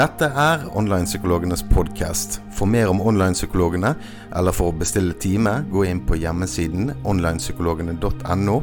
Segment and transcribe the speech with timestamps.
[0.00, 2.38] Dette er Onlinepsykologenes podkast.
[2.56, 3.90] For mer om online-psykologene,
[4.32, 8.54] eller for å bestille time, gå inn på hjemmesiden onlinepsykologene.no.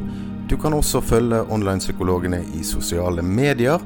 [0.50, 3.78] Du kan også følge online-psykologene i sosiale medier,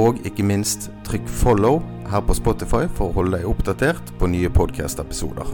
[0.00, 4.48] og ikke minst trykk 'follow' her på Spotify for å holde deg oppdatert på nye
[4.48, 5.52] podkast-episoder.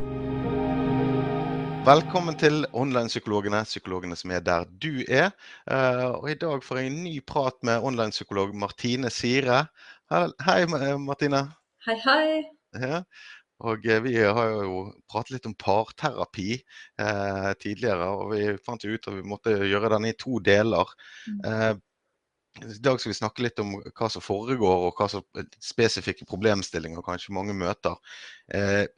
[1.80, 5.30] Velkommen til Onlinepsykologene, psykologene som er der du er.
[5.66, 9.64] Uh, og I dag får jeg en ny prat med online-psykolog Martine Sire.
[10.10, 10.66] Hei,
[10.98, 11.44] Martine.
[11.86, 12.38] Hei, hei.
[12.82, 13.04] Ja.
[13.62, 18.96] Og eh, vi har jo pratet litt om parterapi eh, tidligere, og vi fant jo
[18.96, 20.90] ut at vi måtte gjøre den i to deler.
[21.30, 21.38] Mm.
[21.46, 26.26] Eh, I dag skal vi snakke litt om hva som foregår, og hva som spesifikke
[26.26, 27.94] problemstillinger kanskje mange møter.
[28.50, 28.88] Eh,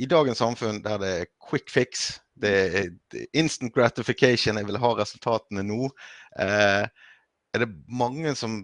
[0.00, 2.08] I dagens samfunn der det er quick fix,
[2.40, 5.92] det er instant gratification, jeg vil ha resultatene nå,
[6.40, 6.88] eh,
[7.54, 8.62] er det mange som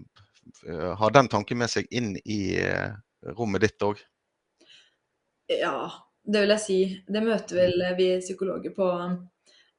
[0.67, 2.93] Eh, har den tanken med seg inn i eh,
[3.37, 3.99] rommet ditt òg?
[5.51, 5.89] Ja,
[6.23, 6.79] det vil jeg si.
[7.07, 8.89] Det møter vel vi psykologer på.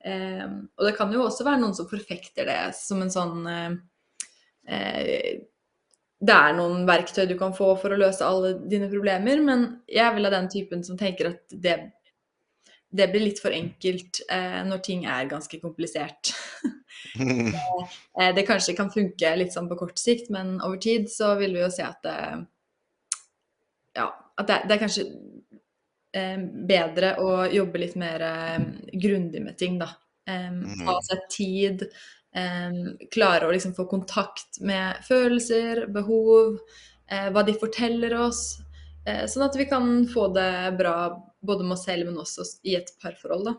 [0.04, 0.44] Eh,
[0.76, 3.74] og det kan jo også være noen som forfekter det som en sånn eh,
[4.66, 5.42] eh,
[6.22, 10.02] Det er noen verktøy du kan få for å løse alle dine problemer, men jeg
[10.06, 11.76] er vel av den typen som tenker at det,
[12.92, 16.34] det blir litt for enkelt eh, når ting er ganske komplisert.
[17.18, 21.56] Eh, det kanskje kan funke litt sånn på kort sikt, men over tid så vil
[21.56, 22.18] vi jo se at det
[23.98, 24.06] Ja,
[24.38, 25.04] at det, det er kanskje
[26.16, 26.38] eh,
[26.70, 28.64] bedre å jobbe litt mer eh,
[29.02, 29.90] grundig med ting, da.
[30.30, 30.84] Mm.
[30.86, 31.86] Ta seg tid.
[33.12, 36.60] klare å liksom få kontakt med følelser, behov,
[37.10, 38.62] hva de forteller oss.
[39.04, 40.94] sånn at vi kan få det bra
[41.42, 43.58] både med oss selv, men også i et parforhold, da.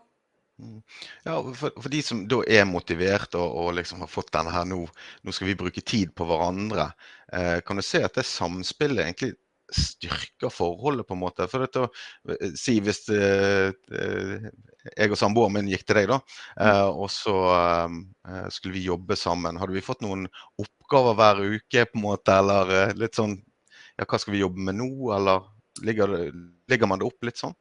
[0.62, 0.81] Mm.
[1.26, 4.67] Ja, for, for, de som da er motivert og, og, liksom har fått denne her
[4.70, 4.84] nå,
[5.25, 6.92] nå skal vi bruke tid på hverandre,
[7.34, 9.34] eh, kan du se at det samspillet egentlig
[9.73, 11.48] styrker forholdet, på en måte?
[11.50, 14.45] For dette, å Si hvis eh, eh,
[14.94, 16.62] jeg og samboeren min gikk til deg, da, mm.
[16.68, 19.57] eh, og så eh, skulle vi jobbe sammen.
[19.62, 20.28] Hadde vi fått noen
[20.62, 23.40] oppgaver hver uke, på en måte, eller litt sånn
[23.94, 25.44] Ja, hva skal vi jobbe med nå, eller
[25.86, 26.16] ligger,
[26.69, 27.53] ligger man det opp litt sånn?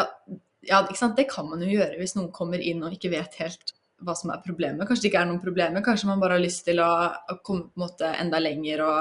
[0.00, 1.18] Ja, ja, ikke sant?
[1.18, 3.74] Det kan man jo gjøre hvis noen kommer inn og ikke vet helt
[4.04, 4.86] hva som er problemet.
[4.88, 7.68] Kanskje det ikke er noen problemer, kanskje man bare har lyst til å, å komme
[7.68, 9.00] på en måte enda lenger og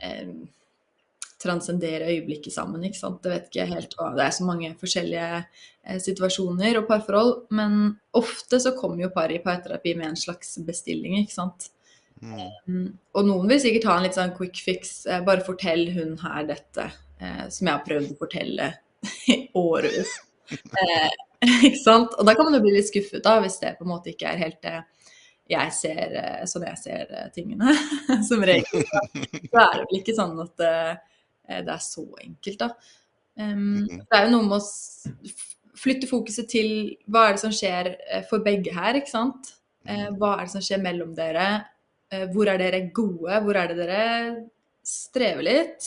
[0.00, 0.32] eh,
[1.42, 2.84] transcendere øyeblikket sammen.
[2.86, 3.20] ikke sant?
[3.22, 7.94] Det vet ikke helt hva Det er så mange forskjellige eh, situasjoner og parforhold, men
[8.18, 11.70] ofte så kommer jo par i parterapi med en slags bestilling, ikke sant.
[12.22, 12.38] Mm.
[12.70, 12.82] Um,
[13.18, 15.02] og noen vil sikkert ha en litt sånn quick fix.
[15.10, 16.88] Eh, bare fortell hun her dette,
[17.18, 18.72] eh, som jeg har prøvd å fortelle
[19.26, 20.16] i årevis.
[20.52, 21.10] Eh,
[21.68, 22.16] ikke sant?
[22.18, 24.32] Og da kan man jo bli litt skuffet da, hvis det på en måte ikke
[24.32, 24.80] er helt det
[25.52, 27.74] jeg ser eh, sånn jeg ser eh, tingene,
[28.28, 28.84] som regel.
[28.86, 30.76] Så er det vel ikke sånn at det,
[31.66, 33.00] det er så enkelt, da.
[33.32, 36.68] Um, det er jo noe med å flytte fokuset til
[37.08, 37.88] hva er det som skjer
[38.28, 39.54] for begge her, ikke sant.
[40.20, 41.46] hva er det som skjer mellom dere?
[42.34, 43.38] hvor er dere gode?
[43.40, 44.02] Hvor er det dere
[44.84, 45.86] strever litt?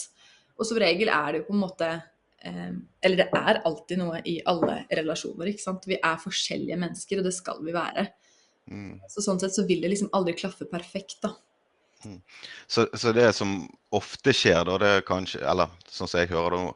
[0.58, 2.15] Og som regel er det jo på en måte Eh,
[2.46, 5.50] eller det er alltid noe i alle relasjoner.
[5.50, 5.88] ikke sant?
[5.88, 8.06] Vi er forskjellige mennesker, og det skal vi være.
[8.70, 8.96] Mm.
[9.10, 11.32] Så Sånn sett så vil det liksom aldri klaffe perfekt, da.
[12.04, 12.20] Mm.
[12.66, 13.56] Så, så, det som
[13.94, 16.74] ofte skjer, da, det er kanskje, eller sånn som jeg hører det, nå,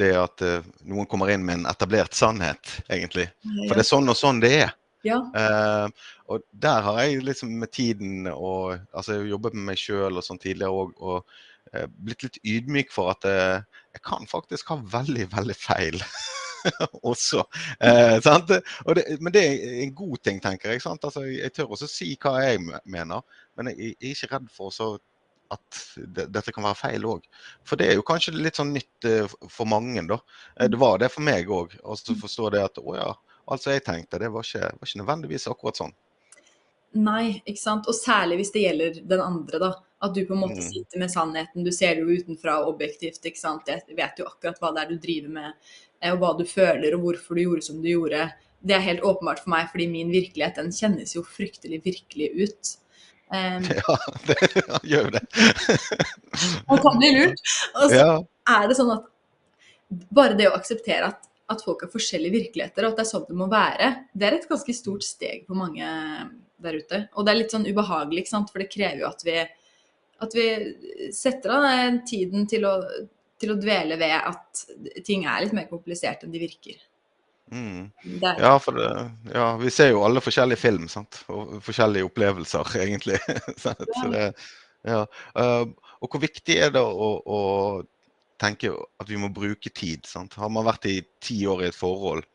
[0.00, 3.28] det er at eh, noen kommer inn med en etablert sannhet, egentlig.
[3.44, 4.74] For det er sånn og sånn det er.
[5.06, 5.20] Ja.
[5.30, 9.78] Uh, og der har jeg liksom med tiden og altså Jeg har jobbet med meg
[9.78, 11.38] sjøl og sånn tidligere òg, og
[11.88, 16.00] blitt litt ydmyk for at uh, jeg kan faktisk ha veldig, veldig feil
[17.12, 17.44] også.
[17.80, 18.16] Eh,
[18.48, 18.62] det,
[19.20, 20.82] men det er en god ting, tenker jeg.
[20.86, 23.22] Altså, jeg tør også si hva jeg mener,
[23.56, 24.96] men jeg er ikke redd for så
[25.54, 27.24] at det, dette kan være feil òg.
[27.66, 30.20] For det er jo kanskje litt sånn nytt eh, for mange, da.
[30.58, 31.78] Eh, det var det for meg òg.
[31.82, 33.08] Å forstå det at å ja,
[33.48, 35.96] altså jeg tenkte, det var ikke, var ikke nødvendigvis akkurat sånn.
[36.98, 37.88] Nei, ikke sant.
[37.88, 39.72] Og særlig hvis det gjelder den andre, da.
[40.04, 40.66] At du på en måte mm.
[40.68, 41.64] sitter med sannheten.
[41.66, 43.70] Du ser det jo utenfra objektivt, ikke sant.
[43.70, 46.94] Jeg vet jo akkurat hva det er du driver med, eh, og hva du føler,
[46.94, 48.28] og hvorfor du gjorde som du gjorde.
[48.58, 52.74] Det er helt åpenbart for meg, fordi min virkelighet den kjennes jo fryktelig virkelig ut.
[53.28, 53.98] Um, ja,
[54.30, 54.38] det
[54.94, 55.24] gjør det.
[56.70, 57.46] og kan bli lurt.
[57.74, 58.12] Og så ja.
[58.54, 59.08] er det sånn at
[59.88, 63.28] bare det å akseptere at, at folk har forskjellige virkeligheter, og at det er sånn
[63.28, 65.88] det må være, det er et ganske stort steg for mange
[66.62, 67.04] der ute.
[67.14, 68.52] Og det er litt sånn ubehagelig, ikke sant?
[68.52, 69.38] for det krever jo at vi,
[70.24, 70.46] at vi
[71.14, 72.74] setter av tiden til å,
[73.38, 74.62] til å, dvele ved at
[75.06, 76.78] ting er litt mer komplisert enn de virker.
[77.48, 77.88] Mm.
[78.20, 78.88] Ja, for det,
[79.32, 81.22] ja, vi ser jo alle forskjellige film, sant?
[81.32, 83.20] og forskjellige opplevelser, egentlig.
[84.12, 84.26] det,
[84.84, 85.04] ja.
[85.38, 87.38] uh, og hvor viktig er det å, å
[88.38, 90.06] tenke at vi må bruke tid.
[90.08, 90.36] Sant?
[90.38, 92.26] Har man vært i ti år i et forhold,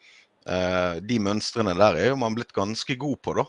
[0.46, 3.46] eh, de mønstrene der er jo man blitt ganske god på, da.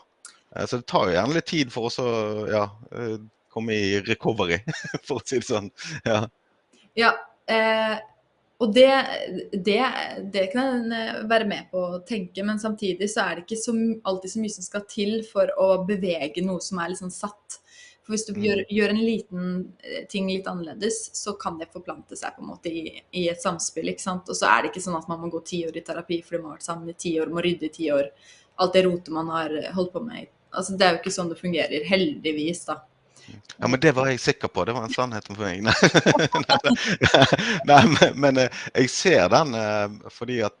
[0.55, 2.09] Eh, så det tar jo gjerne litt tid for oss å
[2.51, 2.65] ja,
[2.95, 3.17] eh,
[3.55, 4.59] komme i recovery,
[5.07, 5.71] for å si det sånn.
[6.05, 6.25] Ja.
[6.95, 7.11] Ja,
[7.51, 7.97] eh,
[8.63, 8.91] og det,
[9.51, 9.81] det,
[10.31, 13.75] det, kan en være med på å tenke, men samtidig så er det ikke så,
[14.07, 17.59] alltid så mye som skal til for å bevege noe som er liksom satt.
[18.05, 18.41] For hvis du mm.
[18.45, 22.51] gjør, gjør, en liten eh, ting litt annerledes, så kan det forplante seg på en
[22.53, 22.85] måte i,
[23.17, 23.89] i et samspill.
[23.91, 24.29] ikke sant?
[24.29, 26.43] Og så er det ikke sånn at man må gå ti år i terapi fordi
[26.43, 28.11] man har vært sammen i ti år, må rydde i ti år.
[28.61, 30.29] Alt det rotet man har holdt på med.
[30.55, 32.77] Altså, det er jo ikke sånn det fungerer, heldigvis, da.
[33.57, 34.65] Ja, men det var jeg sikker på.
[34.67, 35.63] Det var en sannhet for meg.
[37.69, 39.55] Nei, men, men, eh, jeg ser den
[40.13, 40.59] fordi at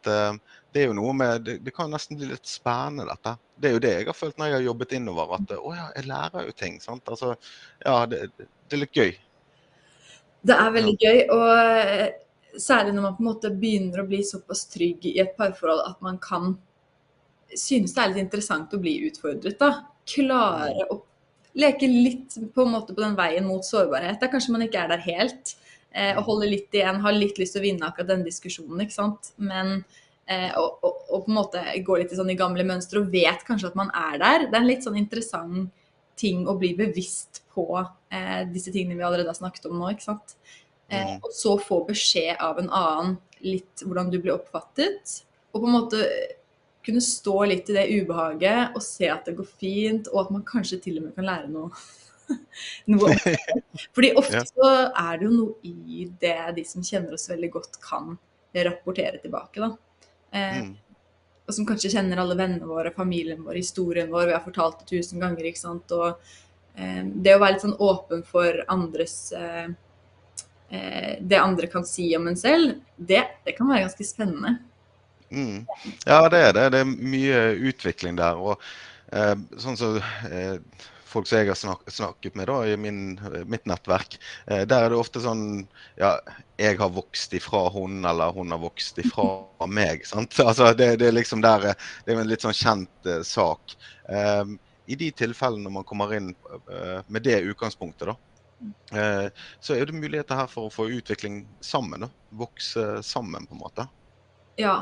[0.75, 3.37] det er jo noe med det, det, kan nesten bli litt spennende, dette.
[3.55, 5.31] Det er jo det jeg har følt når jeg har jobbet innover.
[5.37, 6.75] At å ja, jeg lærer jo ting.
[6.83, 7.07] sant?
[7.07, 7.31] Altså,
[7.85, 9.13] ja, det, det er litt gøy.
[10.45, 11.21] Det er veldig gøy.
[11.31, 12.05] Og eh,
[12.59, 16.03] særlig når man på en måte begynner å bli såpass trygg i et parforhold at
[16.03, 16.57] man kan
[17.55, 19.55] synes det er litt interessant å bli utfordret.
[19.61, 19.71] da.
[20.05, 20.99] Klare å
[21.55, 24.19] leke litt på en måte på den veien mot sårbarhet.
[24.21, 25.55] Da kanskje man ikke er der helt.
[25.95, 28.83] Eh, og holder litt igjen, har litt lyst til å vinne akkurat den diskusjonen.
[28.83, 29.31] ikke sant?
[29.39, 29.77] Men
[30.27, 33.45] eh, og, og, og, på en måte går litt i, sånne gamle mønstre og vet
[33.47, 34.47] kanskje at man er der.
[34.49, 35.71] Det er en litt sånn interessant
[36.19, 39.91] ting å bli bevisst på eh, disse tingene vi allerede har snakket om nå.
[39.95, 40.35] ikke sant?
[40.91, 43.15] Eh, og så få beskjed av en annen
[43.45, 45.21] litt hvordan du blir oppfattet.
[45.53, 46.03] Og på en måte
[46.85, 50.45] kunne stå litt i det ubehaget og se at det går fint, og at man
[50.47, 51.69] kanskje til og med kan lære noe.
[52.93, 53.17] noe.
[53.95, 57.79] Fordi ofte så er det jo noe i det de som kjenner oss veldig godt,
[57.83, 58.15] kan
[58.55, 59.59] rapportere tilbake.
[59.59, 59.71] da.
[60.31, 60.73] Eh, mm.
[61.45, 64.29] Og som kanskje kjenner alle vennene våre, familien vår, historien vår.
[64.29, 65.45] Vi har fortalt det tusen ganger.
[65.45, 65.91] ikke sant?
[65.93, 66.15] Og
[66.73, 69.67] eh, det å være litt sånn åpen for andres eh,
[70.69, 74.57] eh, Det andre kan si om en selv, det, det kan være ganske spennende.
[75.29, 75.65] Mm.
[76.05, 76.65] Ja, det er det.
[76.73, 77.39] Det er mye
[77.69, 78.37] utvikling der.
[78.37, 78.61] og
[79.13, 79.95] eh, sånn så
[80.29, 80.57] eh,
[81.05, 83.17] folk som jeg har snak snakket med da, i min,
[83.47, 84.17] mitt nettverk,
[84.47, 85.65] eh, der er det ofte sånn
[85.99, 86.17] Ja,
[86.59, 90.05] jeg har vokst ifra hun, eller hun har vokst ifra meg.
[90.07, 90.35] sant?
[90.45, 91.73] Altså, det, det er liksom der,
[92.05, 93.77] det er en litt sånn kjent uh, sak.
[94.11, 96.35] Um, I de tilfellene man kommer inn
[97.09, 102.05] med det utgangspunktet, da, så er det muligheter her for å få utvikling sammen.
[102.05, 103.87] da, Vokse sammen, på en måte.
[104.61, 104.75] Ja.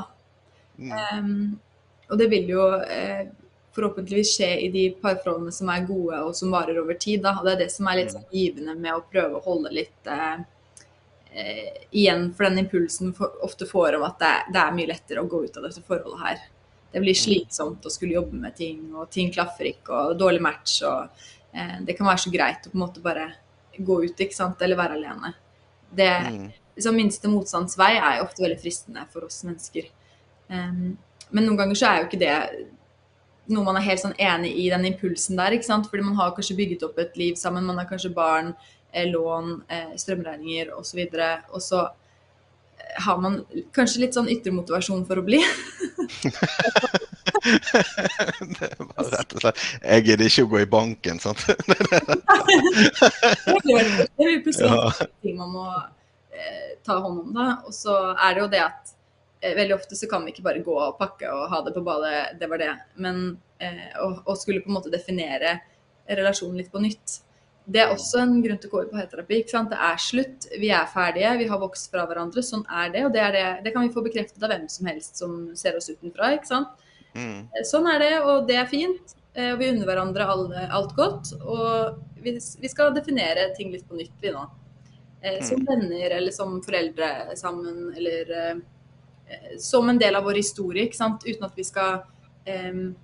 [0.78, 0.92] Mm.
[0.92, 2.64] Um, og det vil jo
[3.74, 7.22] forhåpentligvis skje i de parforholdene som er gode og som varer over tid.
[7.24, 7.36] Da.
[7.38, 10.10] Og det er det som er litt sånn givende med å prøve å holde litt
[10.10, 10.42] eh,
[11.32, 15.24] eh, igjen for den impulsen for, ofte får om at det, det, er mye lettere
[15.24, 16.42] å gå ut av dette forholdet her.
[16.94, 20.76] Det blir slitsomt å skulle jobbe med ting, og ting klaffer ikke, og dårlig match.
[20.86, 23.32] og eh, Det kan være så greit å på en måte bare
[23.74, 25.34] gå ut, ikke sant, eller være alene.
[25.90, 26.46] Det, mm.
[26.78, 29.90] liksom, minste motstands vei er jo ofte veldig fristende for oss mennesker.
[30.48, 30.96] Um,
[31.34, 32.36] men noen ganger så er jo ikke det
[33.52, 35.52] noe man er helt sånn enig i den impulsen der.
[35.52, 35.88] ikke sant?
[35.90, 37.66] Fordi man har kanskje bygget opp et liv sammen.
[37.68, 38.54] Man har kanskje barn,
[38.92, 41.00] eh, lån, eh, strømregninger osv.
[41.04, 41.20] Og,
[41.52, 43.42] og så eh, har man
[43.76, 45.42] kanskje litt sånn ytre motivasjon for å bli.
[47.44, 51.44] det var rett og slett Jeg gidder ikke å gå i banken, sant.
[51.48, 51.54] det
[53.68, 54.92] jo plutselig ja.
[55.20, 55.68] ting man må
[56.32, 57.48] eh, ta hånd om, da.
[57.68, 58.93] Og så er det jo det at
[59.56, 62.38] veldig ofte så kan vi ikke bare gå og pakke og ha det på badet,
[62.40, 62.72] det var det.
[62.96, 63.22] Men
[63.62, 65.58] eh, å, å, skulle på en måte definere
[66.08, 67.18] relasjonen litt på nytt.
[67.64, 69.40] Det er også en grunn til å gå i heterapi.
[69.40, 69.72] ikke sant?
[69.72, 72.44] Det er slutt, vi er ferdige, vi har vokst fra hverandre.
[72.44, 74.90] Sånn er det, og det, er det, det kan vi få bekreftet av hvem som
[74.90, 76.34] helst som ser oss utenfra.
[76.36, 76.74] ikke sant?
[77.14, 77.46] Mm.
[77.48, 79.16] Eh, sånn er det, og det er fint.
[79.32, 81.32] Eh, og vi unner hverandre alle, alt godt.
[81.40, 84.44] Og vi, vi, skal definere ting litt på nytt, vi nå.
[85.24, 85.66] Eh, som mm.
[85.70, 88.56] venner eller som foreldre sammen, eller Eh,
[89.58, 91.24] som en del av vår historie, ikke sant?
[91.26, 92.02] uten at vi skal
[92.72, 92.94] um,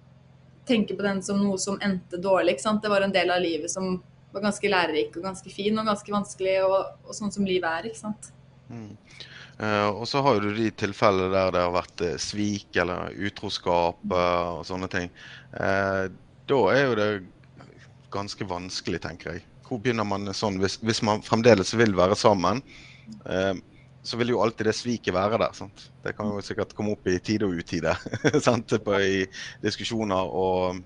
[0.69, 2.57] tenke på den som noe som endte dårlig.
[2.57, 2.83] Ikke sant?
[2.83, 3.99] Det var en del av livet som
[4.31, 7.91] var ganske lærerik og ganske fin og ganske vanskelig, og, og sånn som livet er.
[7.91, 8.31] ikke sant?
[8.71, 8.93] Mm.
[9.61, 14.01] Uh, og så har du de tilfellene der det har vært uh, svik eller utroskap
[14.09, 15.11] uh, og sånne ting.
[15.51, 17.09] da er jo det
[18.11, 19.45] ganske vanskelig, tenker jeg.
[19.67, 22.63] Hvor begynner man sånn, hvis, hvis man fremdeles vil være sammen?
[24.03, 25.53] Så vil jo alltid det sviket være der.
[25.57, 25.91] Sant?
[26.05, 27.95] Det kan jo sikkert komme opp i tide og utide
[28.47, 28.73] sant?
[28.85, 29.27] På, i
[29.63, 30.33] diskusjoner.
[30.33, 30.81] Og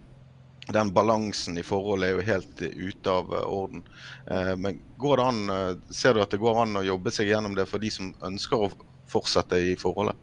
[0.75, 3.85] den balansen i forholdet er jo helt ute av eh, orden.
[4.27, 7.31] Eh, men går det an, eh, ser du at det går an å jobbe seg
[7.31, 8.73] gjennom det for de som ønsker å
[9.13, 10.17] fortsette i forholdet?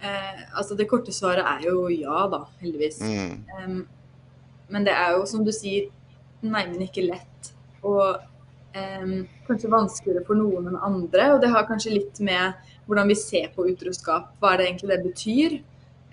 [0.00, 3.00] Eh, altså Det korte svaret er jo ja, da, heldigvis.
[3.00, 3.32] Mm.
[3.56, 3.80] Um,
[4.70, 5.88] men det er jo, som du sier,
[6.42, 7.52] neimen ikke lett.
[7.86, 8.20] Og
[8.74, 9.14] eh,
[9.46, 11.32] kanskje vanskeligere for noen enn andre.
[11.34, 14.90] Og det har kanskje litt med hvordan vi ser på utroskap, hva er det egentlig
[14.90, 15.56] det betyr.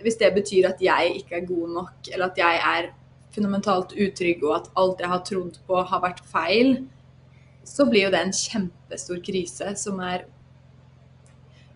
[0.04, 2.92] Hvis det betyr at jeg ikke er god nok, eller at jeg er
[3.34, 6.74] fundamentalt utrygg, og at alt jeg har trodd på, har vært feil,
[7.68, 10.28] så blir jo det en kjempestor krise som er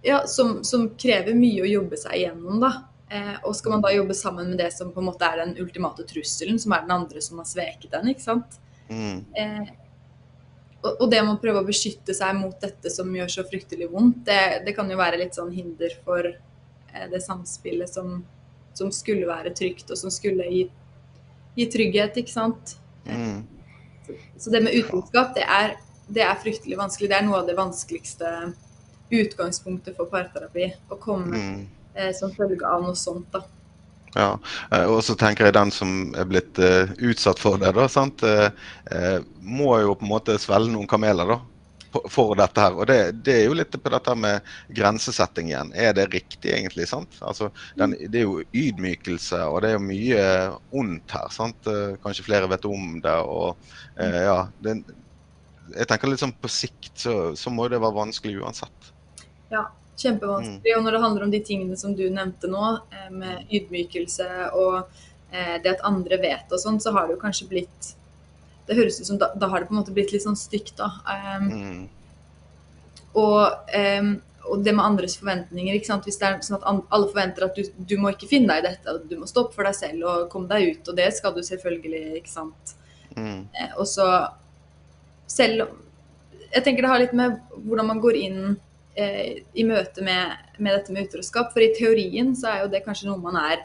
[0.01, 2.71] ja, som, som, krever mye å jobbe seg igjennom, da.
[3.11, 5.53] Eh, og skal man da jobbe sammen med det som på en måte er den
[5.61, 8.57] ultimate trusselen, som er den andre som har sveket den, ikke sant.
[8.89, 9.19] Mm.
[9.37, 9.69] Eh,
[10.81, 14.23] og, det med å prøve å beskytte seg mot dette som gjør så fryktelig vondt,
[14.25, 18.21] det, det kan jo være litt sånn hinder for eh, det samspillet som,
[18.77, 20.65] som, skulle være trygt, og som skulle gi,
[21.59, 22.75] gi trygghet, ikke sant.
[23.05, 23.43] Mm.
[24.07, 25.77] Så, så, det med utenskap, det er,
[26.09, 27.11] det er fryktelig vanskelig.
[27.11, 28.33] Det er noe av det vanskeligste
[29.11, 30.71] utgangspunktet for parterapi.
[30.89, 31.63] Å komme mm.
[31.93, 33.29] eh, som følge av noe sånt.
[33.35, 33.45] da.
[34.15, 34.39] Ja,
[34.71, 38.23] eh, og så tenker jeg den som er blitt uh, utsatt for det, da, sant?
[38.23, 41.37] Uh, må jo på en måte svelge noen kameler da,
[42.11, 42.75] for dette her.
[42.75, 45.71] Og det, det, er jo litt på dette med grensesetting igjen.
[45.75, 46.89] Er det riktig egentlig?
[46.91, 47.15] sant?
[47.23, 50.25] Altså, den, det er jo ydmykelse, og det er jo mye
[50.83, 51.31] ondt her.
[51.35, 51.71] sant?
[52.03, 53.17] Kanskje flere vet om det.
[53.19, 53.59] og
[53.99, 54.79] ja, det,
[55.75, 58.91] Jeg tenker litt sånn på sikt så, så må det være vanskelig uansett.
[59.51, 59.67] Ja,
[60.01, 60.75] kjempevanskelig.
[60.77, 64.77] Og når det handler om de tingene som du nevnte nå, eh, med ydmykelse og
[65.31, 67.95] eh, det at andre vet og sånn, så har det jo kanskje blitt
[68.67, 70.77] Det høres ut som da, da har det på en måte blitt litt sånn stygt,
[70.77, 70.85] da.
[71.03, 71.79] Um, mm.
[73.19, 74.11] og, um,
[74.45, 75.75] og, det med andres forventninger.
[75.75, 76.05] ikke sant?
[76.07, 78.67] Hvis det er sånn at alle forventer at du, du må ikke finne deg i
[78.69, 81.41] dette, du må stoppe for deg selv og komme deg ut, og det skal du
[81.43, 82.75] selvfølgelig, ikke sant.
[83.17, 83.49] Mm.
[83.59, 84.05] Eh, og så
[85.27, 85.65] selv
[86.51, 88.39] Jeg tenker det har litt med hvordan man går inn
[89.01, 91.51] eh, i møte med, med, dette med utroskap.
[91.53, 93.63] For i teorien så er jo det kanskje noe man er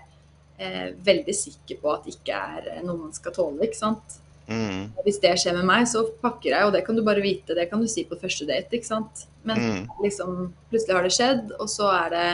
[0.59, 3.61] eh, veldig sikker på at ikke er eh, noe man skal tåle.
[3.67, 4.19] ikke sant?
[4.47, 4.93] Mm.
[5.03, 7.57] Hvis det skjer med meg, så pakker jeg, og det kan du bare vite.
[7.59, 8.71] Det kan du si på første date.
[8.77, 9.27] ikke sant?
[9.47, 9.81] Men mm.
[10.03, 12.27] liksom, plutselig har det skjedd, og så er det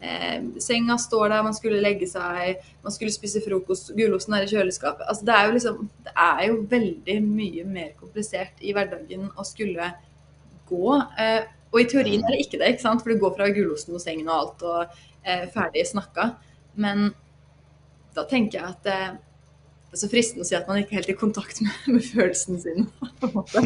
[0.00, 4.52] eh, Senga står der, man skulle legge seg, man skulle spise frokost, gulosten er i
[4.52, 5.06] kjøleskapet.
[5.08, 9.46] Altså, det, er jo liksom, det er jo veldig mye mer komplisert i hverdagen å
[9.46, 9.92] skulle
[10.68, 10.96] gå.
[11.20, 11.42] Eh,
[11.76, 13.04] og i teorien er det ikke det, ikke sant?
[13.04, 16.30] for du går fra gulosten og sengen og alt og eh, ferdig snakka.
[16.80, 17.10] Men
[18.16, 19.18] da tenker jeg at eh,
[19.86, 22.04] det er så fristende å si at man ikke er helt i kontakt med, med
[22.04, 22.86] følelsene sine.
[23.20, 23.62] på en måte.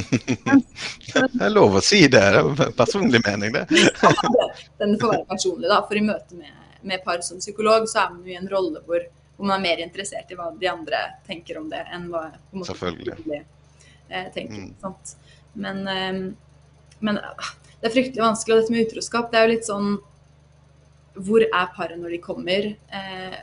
[1.15, 2.25] det er lov å si det.
[2.59, 3.65] Det er personlig mening, det.
[4.83, 5.81] Den får være personlig, da.
[5.87, 8.83] For i møte med, med par som psykolog, så er man jo i en rolle
[8.87, 12.27] hvor, hvor, man er mer interessert i hva de andre tenker om det, enn hva
[12.35, 13.43] på en måte, Selvfølgelig.
[14.11, 14.69] Eh, tenker.
[14.69, 14.95] Mm.
[15.65, 16.23] Men, eh,
[17.01, 17.23] men
[17.81, 18.55] det er fryktelig vanskelig.
[18.55, 19.91] Og dette med utroskap, det er jo litt sånn
[21.21, 22.69] Hvor er paret når de kommer?
[22.93, 23.41] Eh,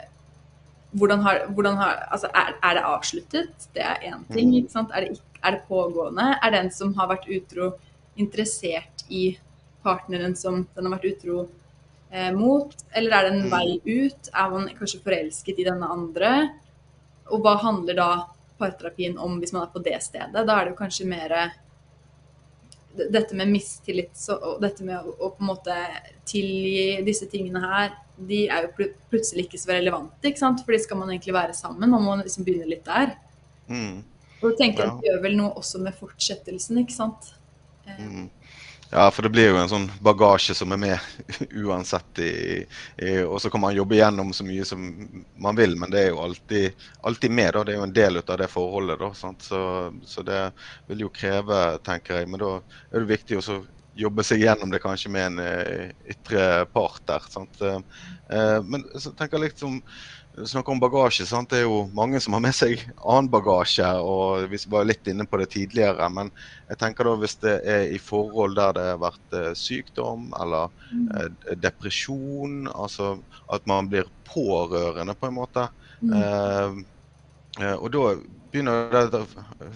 [0.98, 3.68] hvordan har, hvordan har Altså, er, er, det avsluttet?
[3.74, 4.58] Det er én ting, mm.
[4.62, 4.94] ikke sant.
[4.96, 6.30] Er det, er det, pågående?
[6.42, 7.74] Er den som har vært utro,
[8.18, 9.38] interessert i
[9.84, 11.44] partneren som den har vært utro
[12.12, 12.74] eh, mot?
[12.96, 13.52] Eller er det en mm.
[13.52, 14.32] vei ut?
[14.34, 16.34] Er man kanskje forelsket i denne andre?
[17.34, 18.12] Og hva handler da
[18.58, 20.46] parterapien om hvis man er på det stedet?
[20.46, 21.36] Da er det jo kanskje mer
[23.14, 25.78] dette med mistillit og dette med å, å, på en måte
[26.28, 30.64] tilgi disse tingene her, de er jo plutselig ikke så relevante, ikke sant?
[30.66, 33.16] Fordi skal man egentlig være sammen, man må liksom begynne litt der.
[33.70, 34.02] Mm.
[34.42, 37.32] Og tenker jeg at det gjør vel noe også med fortsettelsen, ikke sant.
[37.88, 38.28] Eh, mm.
[38.90, 41.08] Ja, for det blir jo en sånn bagasje som er med
[41.66, 42.22] uansett.
[42.24, 42.32] I,
[43.04, 44.86] i, og så kan man jobbe gjennom så mye som
[45.36, 47.52] man vil, men det er jo alltid, alltid med.
[47.54, 49.04] da, Det er jo en del av det forholdet.
[49.04, 49.34] da, så,
[50.08, 50.44] så, det
[50.88, 52.32] vil jo kreve, tenker jeg.
[52.32, 53.60] Men da er det viktig å
[53.98, 57.28] jobbe seg gjennom det kanskje med en uh, ytre part der.
[57.34, 57.60] sant?
[57.60, 59.66] Uh, men så tenker jeg litt
[60.38, 61.26] som snakker om bagasje.
[61.26, 61.50] Sant?
[61.50, 63.88] Det er jo mange som har med seg annen bagasje.
[63.98, 66.10] og Vi var litt inne på det tidligere.
[66.14, 66.30] Men
[66.70, 70.70] jeg tenker da hvis det er i forhold der det har vært eh, sykdom eller
[70.92, 71.08] mm.
[71.18, 73.16] eh, depresjon, altså
[73.54, 75.66] at man blir pårørende på en måte.
[76.02, 76.14] Mm.
[76.22, 76.84] Eh,
[77.66, 78.04] eh og da
[78.52, 79.24] begynner det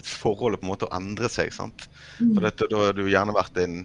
[0.06, 1.50] forholdet på en måte å endre seg.
[1.54, 1.88] sant?
[2.20, 2.36] Mm.
[2.36, 3.82] For dette, da har du gjerne vært en,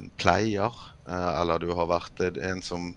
[0.00, 2.94] en pleier, eh, eller du har vært en som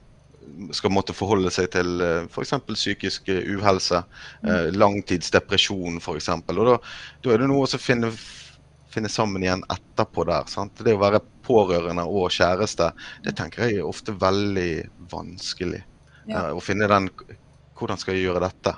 [0.75, 2.53] skal måtte forholde seg til uh, f.eks.
[2.73, 4.03] psykisk eh, uhelse,
[4.45, 6.29] uh, langtidsdepresjon f.eks.
[6.33, 6.77] Og da,
[7.23, 8.11] da, er det noe å finne,
[8.91, 10.49] finne, sammen igjen etterpå der.
[10.51, 10.83] Sant?
[10.85, 12.91] Det å være pårørende og kjæreste,
[13.25, 14.71] det tenker jeg er ofte veldig
[15.11, 15.83] vanskelig.
[16.29, 16.51] Ja.
[16.53, 17.09] Å finne den
[17.81, 18.75] Hvordan skal jeg gjøre dette?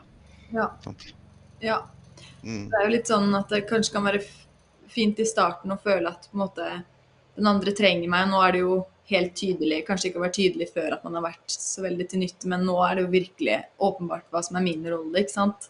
[0.55, 0.69] Ja.
[1.59, 1.81] ja.
[2.39, 2.69] Mm.
[2.71, 4.21] Det er jo litt sånn at det kanskje kan være
[4.93, 6.69] fint i starten å føle at på en måte,
[7.35, 8.29] den andre trenger meg.
[8.31, 8.77] Nå er det jo
[9.11, 12.47] helt tydelig, kanskje ikke vært tydelig før at man har vært så veldig til nytte,
[12.51, 15.69] men nå er det jo virkelig åpenbart hva som er min rolle, ikke sant.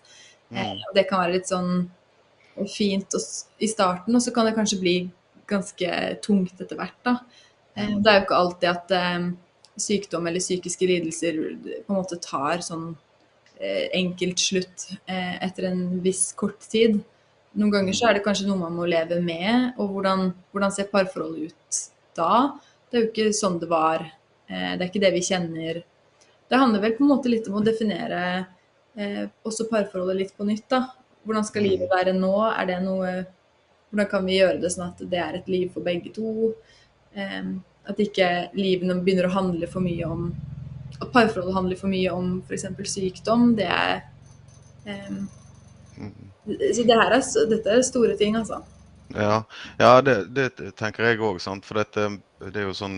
[0.52, 0.60] Mm.
[0.62, 1.88] Eh, og det kan være litt sånn
[2.70, 3.18] fint
[3.58, 4.98] i starten, og så kan det kanskje bli
[5.50, 5.90] ganske
[6.24, 7.00] tungt etter hvert.
[7.06, 7.18] da.
[7.76, 9.30] Eh, det er jo ikke alltid at eh,
[9.82, 11.40] sykdom eller psykiske lidelser
[11.86, 12.92] på en måte tar sånn
[13.58, 17.00] eh, enkelt slutt etter en viss kort tid.
[17.54, 20.90] Noen ganger så er det kanskje noe man må leve med, og hvordan, hvordan ser
[20.94, 21.82] parforholdet ut
[22.18, 22.54] da?
[22.94, 24.04] Det er jo ikke sånn det var.
[24.46, 25.80] Eh, det er ikke det vi kjenner.
[26.46, 28.20] Det handler vel på en måte litt om å definere
[28.94, 30.68] eh, også parforholdet litt på nytt.
[30.70, 30.84] da.
[31.26, 32.36] Hvordan skal livet være nå?
[32.52, 33.14] Er det noe
[33.94, 36.52] Hvordan kan vi gjøre det sånn at det er et liv for begge to?
[37.18, 37.50] Eh,
[37.90, 40.28] at ikke livene begynner å handle for mye om
[41.00, 42.68] At parforholdet handler for mye om f.eks.
[42.94, 43.56] sykdom.
[43.58, 44.04] Det er
[44.86, 45.18] eh,
[46.70, 48.62] Så det her er, dette er store ting, altså.
[49.18, 49.42] Ja,
[49.82, 52.08] ja det, det tenker jeg òg, for dette,
[52.52, 52.98] det er jo sånn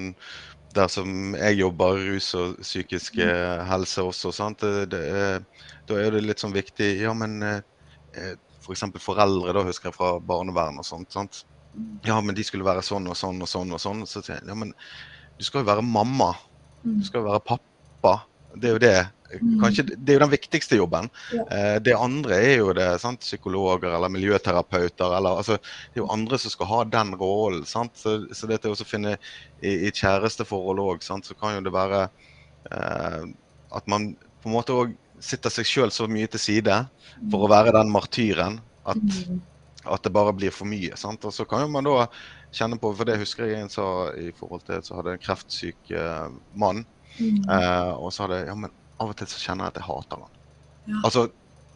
[0.76, 4.64] der som jeg jobber, rus og psykisk eh, helse også, sant?
[4.64, 5.04] Det, det,
[5.88, 7.62] da er det litt sånn viktig Ja, men eh,
[8.66, 8.84] f.eks.
[8.98, 11.14] For foreldre, da husker jeg fra barnevern og sånt.
[11.16, 11.44] sant?
[12.08, 14.04] Ja, men de skulle være sånn og sånn og sånn og sånn.
[14.10, 14.74] Så sier jeg ja, men
[15.38, 16.34] du skal jo være mamma.
[16.84, 17.00] Mm.
[17.00, 18.16] Du skal jo være pappa.
[18.56, 18.98] Det er jo det.
[19.62, 21.10] Kanskje det det er jo den viktigste jobben.
[21.34, 21.46] Ja.
[21.52, 23.20] Eh, det andre er jo det, sant?
[23.26, 25.18] psykologer eller miljøterapeuter.
[25.18, 27.66] eller altså, Det er jo andre som skal ha den rollen.
[27.66, 27.98] sant?
[27.98, 29.18] Så, så dette å finne
[29.62, 32.06] i, i kjæresteforhold òg, så kan jo det være
[32.72, 33.26] eh,
[33.76, 36.78] at man på en måte òg sitter seg sjøl så mye til side
[37.32, 39.42] for å være den martyren at, Mm.
[39.86, 40.96] at det bare blir for mye.
[40.98, 41.26] sant?
[41.26, 42.08] Og så kan jo man da
[42.54, 45.92] kjenne på, for det husker jeg en sa i forhold til så hadde en kreftsyk
[45.92, 46.86] eh, mann.
[47.20, 47.42] Mm.
[47.50, 50.24] Eh, og så hadde ja, men av og til så kjenner jeg at jeg hater
[50.26, 50.34] han.
[50.86, 51.00] Ja.
[51.08, 51.26] Altså,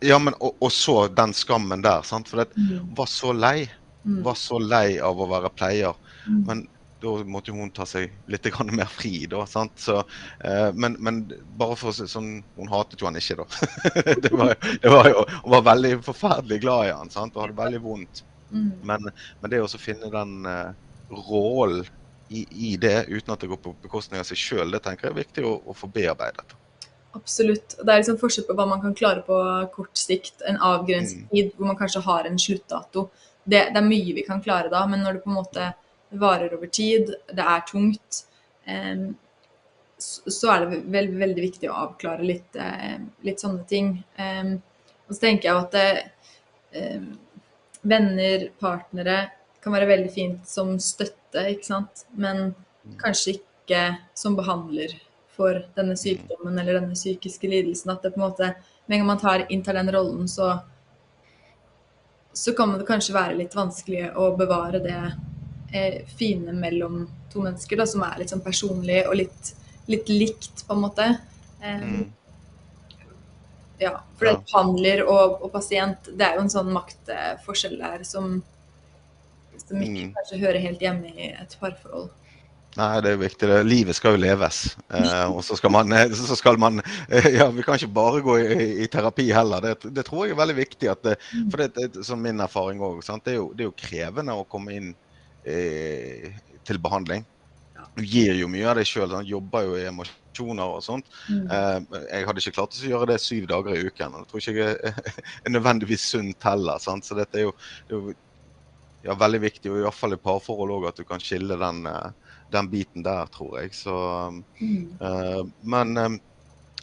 [0.05, 2.01] ja, men og, og så den skammen der.
[2.07, 2.29] sant?
[2.31, 2.93] For det Mm.
[2.95, 3.69] var så lei.
[4.05, 4.21] Mm.
[4.23, 5.95] Var så lei av å være pleier.
[6.27, 6.43] Mm.
[6.47, 6.61] Men
[7.01, 9.45] da måtte hun ta seg litt mer fri, da.
[9.47, 9.75] sant?
[9.79, 9.99] Så,
[10.43, 11.21] eh, men, men
[11.59, 13.45] bare for å sånn Hun hatet jo han ikke, da.
[14.23, 17.35] det, var, det var jo, Hun var veldig forferdelig glad i han, sant?
[17.35, 18.23] og hadde veldig vondt.
[18.51, 18.71] Mm.
[18.83, 19.09] Men,
[19.41, 20.71] men det å finne den eh,
[21.29, 21.85] rollen
[22.29, 25.15] i, i det, uten at det går på bekostning av seg sjøl, det tenker jeg
[25.15, 26.55] er viktig å, å få bearbeidet.
[27.17, 27.75] Absolutt.
[27.79, 29.35] Det er liksom forskjell på hva man kan klare på
[29.73, 31.29] kort sikt, en avgrenset Mm.
[31.31, 33.09] tid hvor man kanskje har en sluttdato.
[33.45, 35.73] Det, det er mye vi kan klare da, men når det på en måte
[36.11, 38.25] varer over tid, det er tungt,
[38.67, 39.09] eh,
[39.97, 44.03] så, så er det vel, veldig viktig å avklare litt, eh, litt sånne ting.
[44.17, 44.53] Eh,
[45.07, 46.11] og så tenker jeg at det,
[46.77, 47.17] em,
[47.81, 52.05] venner, partnere kan være veldig fint som støtte, ikke sant?
[52.15, 52.53] Men
[53.01, 54.93] kanskje ikke som behandler
[55.39, 57.93] for denne sykdommen eller denne psykiske lidelsen.
[57.95, 58.51] At det på en måte,
[58.85, 60.51] med en gang man tar, inntar den rollen, så,
[62.33, 64.99] så kan det kanskje være litt vanskelig å bevare det
[65.73, 69.51] eh, fine mellom to mennesker, da, som er litt sånn personlig og litt,
[69.89, 71.11] litt likt, på en måte.
[71.61, 72.07] Eh, Mm.
[73.79, 78.41] Ja, for det behandler og, og pasient, det er jo en sånn maktforskjell der som,
[79.61, 80.09] som ikke Mm.
[80.17, 82.09] kanskje hører helt hjemme i et parforhold.
[82.77, 83.47] Nei, det er jo viktig.
[83.65, 84.59] Livet skal jo leves.
[84.93, 88.21] Eh, og så skal man, eh, så skal man eh, Ja, vi kan ikke bare
[88.23, 89.63] gå i, i terapi heller.
[89.65, 90.91] Det, det tror jeg er veldig viktig.
[90.91, 91.17] At det,
[91.49, 94.77] for det, det, som min erfaring òg, det, er det er jo krevende å komme
[94.77, 94.93] inn
[95.49, 96.29] eh,
[96.67, 97.25] til behandling.
[97.97, 99.17] Du gir jo mye av deg sjøl.
[99.27, 101.09] Jobber jo i emosjoner og sånt.
[101.27, 101.43] Mm.
[101.49, 104.15] Eh, jeg hadde ikke klart å gjøre det syv dager i uken.
[104.15, 105.21] og Det tror ikke jeg er,
[105.57, 106.81] nødvendigvis sunt heller.
[106.83, 107.07] Sant?
[107.07, 107.55] Så dette er jo,
[107.89, 108.17] det er jo
[109.07, 111.85] ja, veldig viktig, og i hvert fall i parforhold òg, at du kan skille den,
[111.89, 113.73] eh, den biten der, tror jeg.
[113.77, 113.95] Så,
[114.59, 114.97] Mm.
[115.01, 116.19] uh, men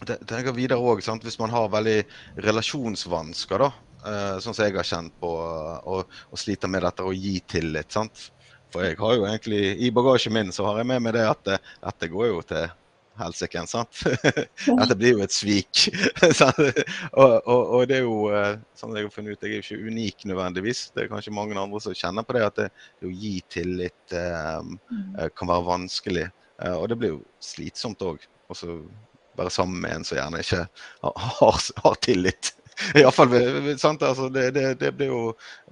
[0.04, 2.04] det, tenker videre også, hvis man har veldig
[2.44, 3.70] relasjonsvansker, da,
[4.06, 7.92] uh, sånn som jeg har kjent på, og, og sliter med dette å gi tillit.
[7.92, 8.30] sant?
[8.72, 11.44] For jeg har jo egentlig, i bagasjen min så har jeg med meg det at
[11.46, 12.66] det, dette går jo til
[13.20, 14.00] helsike, sant?
[14.04, 15.86] Dette blir jo et svik.
[17.16, 19.64] Og, og, og det er jo, eh, sånn jeg har funnet ut, jeg er jo
[19.64, 20.80] ikke unik nødvendigvis.
[20.94, 22.66] Det er kanskje mange andre som kjenner på det, at det,
[23.00, 25.16] det å gi tillit eh, Mm.
[25.18, 26.26] eh, kan være vanskelig.
[26.62, 28.22] Uh, og det blir jo slitsomt òg.
[28.48, 28.76] Og så
[29.36, 30.62] være sammen med en som gjerne ikke
[31.04, 32.52] har, har, tillit.
[33.00, 33.34] Iallfall
[33.80, 34.02] sant.
[34.02, 35.22] Altså, det, det, det blir jo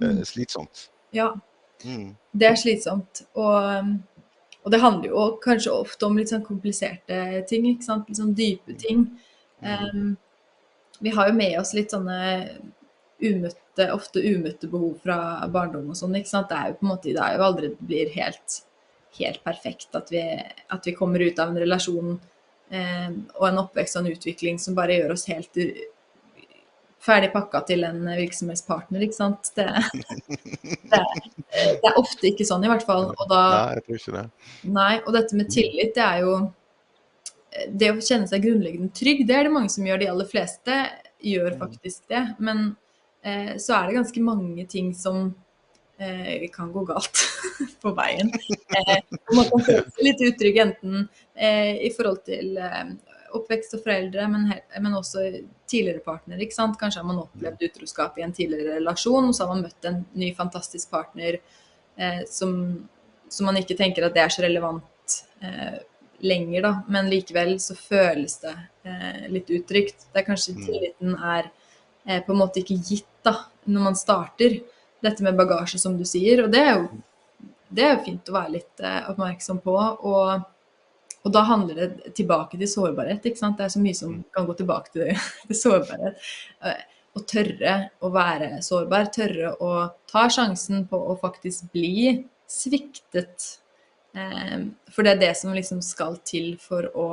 [0.03, 0.89] uh, slitsomt.
[1.15, 1.33] Ja,
[1.85, 2.15] Mm.
[2.33, 3.19] det er slitsomt.
[3.35, 3.89] Og, um,
[4.65, 8.07] og det handler jo kanskje ofte om litt sånn kompliserte ting, ikke sant?
[8.09, 9.03] Litt sånn dype ting.
[9.61, 10.15] Um,
[11.05, 12.17] vi har jo med oss litt sånne
[13.21, 15.17] umøtte, ofte umøtte behov fra
[15.53, 16.49] barndom og sånn, ikke sant.
[16.49, 18.61] Det er jo på en måte, i dag jo aldri blir helt,
[19.19, 20.23] helt perfekt at vi,
[20.73, 24.77] at vi kommer ut av en relasjon um, og en oppvekst og en utvikling som
[24.77, 25.61] bare gjør oss helt
[27.05, 29.51] ferdig pakka til en virksomhetspartner, ikke sant.
[29.55, 29.67] Det,
[30.89, 31.01] det,
[31.53, 33.11] det er ofte ikke sånn i hvert fall.
[33.13, 34.25] Og da, Nei, jeg tror ikke det.
[34.77, 39.25] Nei, og dette med tillit, det er jo eh, Det å kjenne seg grunnleggende trygg,
[39.27, 40.01] det er det mange som gjør.
[40.01, 40.81] De aller fleste
[41.25, 42.23] gjør faktisk det.
[42.43, 42.67] Men
[43.25, 45.27] eh, så er det ganske mange ting som
[45.97, 47.25] eh, kan gå galt
[47.83, 48.31] på veien.
[48.81, 52.95] Eh, man kan føle seg litt utrygg enten eh, i forhold til eh,
[53.39, 54.47] oppvekst og foreldre, men,
[54.81, 55.23] men også
[55.69, 56.39] tidligere partner.
[56.41, 56.77] ikke sant?
[56.79, 60.03] Kanskje har man opplevd utroskap i en tidligere relasjon, og så har man møtt en
[60.17, 61.39] ny, fantastisk partner
[61.97, 62.55] eh, som,
[63.29, 65.81] som man ikke tenker at det er så relevant eh,
[66.25, 66.73] lenger, da.
[66.89, 68.53] Men likevel så føles det
[68.87, 70.07] eh, litt utrygt.
[70.13, 70.61] Det er kanskje Mm.
[70.65, 71.49] tilliten er
[72.05, 74.61] eh, på en måte ikke gitt da, når man starter.
[75.03, 76.45] Dette med bagasje, som du sier.
[76.45, 76.85] Og det er jo,
[77.69, 79.75] det er jo fint å være litt eh, oppmerksom på.
[80.07, 80.45] Og,
[81.25, 83.25] og da handler det tilbake til sårbarhet.
[83.25, 83.57] ikke sant?
[83.57, 85.15] Det er så mye som kan gå tilbake til, det,
[85.49, 86.27] til sårbarhet.
[86.65, 86.83] Eh,
[87.15, 89.69] Å tørre å være sårbar, tørre å
[90.11, 92.11] ta sjansen på å faktisk bli
[92.51, 93.45] sviktet.
[94.13, 97.07] Eh, For det er det som liksom skal til for å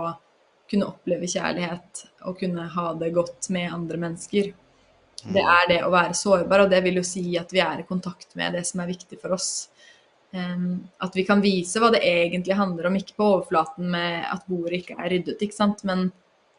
[0.71, 4.53] kunne oppleve kjærlighet og kunne ha det godt med andre mennesker.
[5.23, 7.87] Det er det å være sårbar, og det vil jo si at vi er i
[7.87, 9.69] kontakt med det som er viktig for oss.
[10.33, 14.79] At vi kan vise hva det egentlig handler om, ikke på overflaten med at bordet
[14.79, 15.83] ikke er ryddet, ikke sant?
[15.85, 16.07] men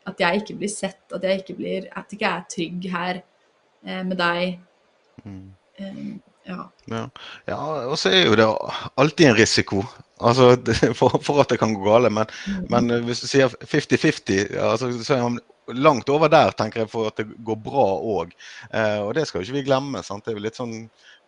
[0.09, 3.19] at jeg ikke blir sett, at jeg ikke, blir, at jeg ikke er trygg her
[3.87, 4.57] eh, med deg.
[5.23, 6.65] Em, ja.
[6.91, 7.03] Ja,
[7.47, 8.47] ja og så er jo det
[8.99, 9.83] alltid en risiko.
[10.23, 10.53] Altså,
[10.99, 12.11] for, for at det kan gå gale.
[12.13, 12.29] Men,
[12.69, 16.91] men eh, hvis du sier 50-50, altså, så er han langt over der, tenker jeg,
[16.91, 18.33] for at det går bra òg.
[18.71, 20.03] Eh, og det skal jo ikke vi glemme.
[20.03, 20.25] sant?
[20.25, 20.75] Det er jo litt sånn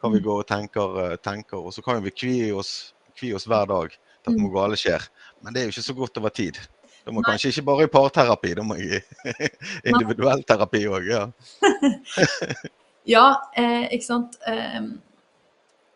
[0.01, 3.47] kan vi gå og tenker, eh, tenker og så kan vi kvi oss, kvi oss
[3.47, 5.07] hver dag til at noe gale skjer.
[5.41, 6.59] Men det er jo ikke så godt over tid.
[7.05, 7.31] Da må Nei.
[7.31, 11.11] kanskje ikke bare i parterapi, da må jeg i individuell terapi òg.
[11.11, 11.27] Ja.
[13.05, 14.39] Ja, eh, ikke sant.
[14.49, 14.81] Eh,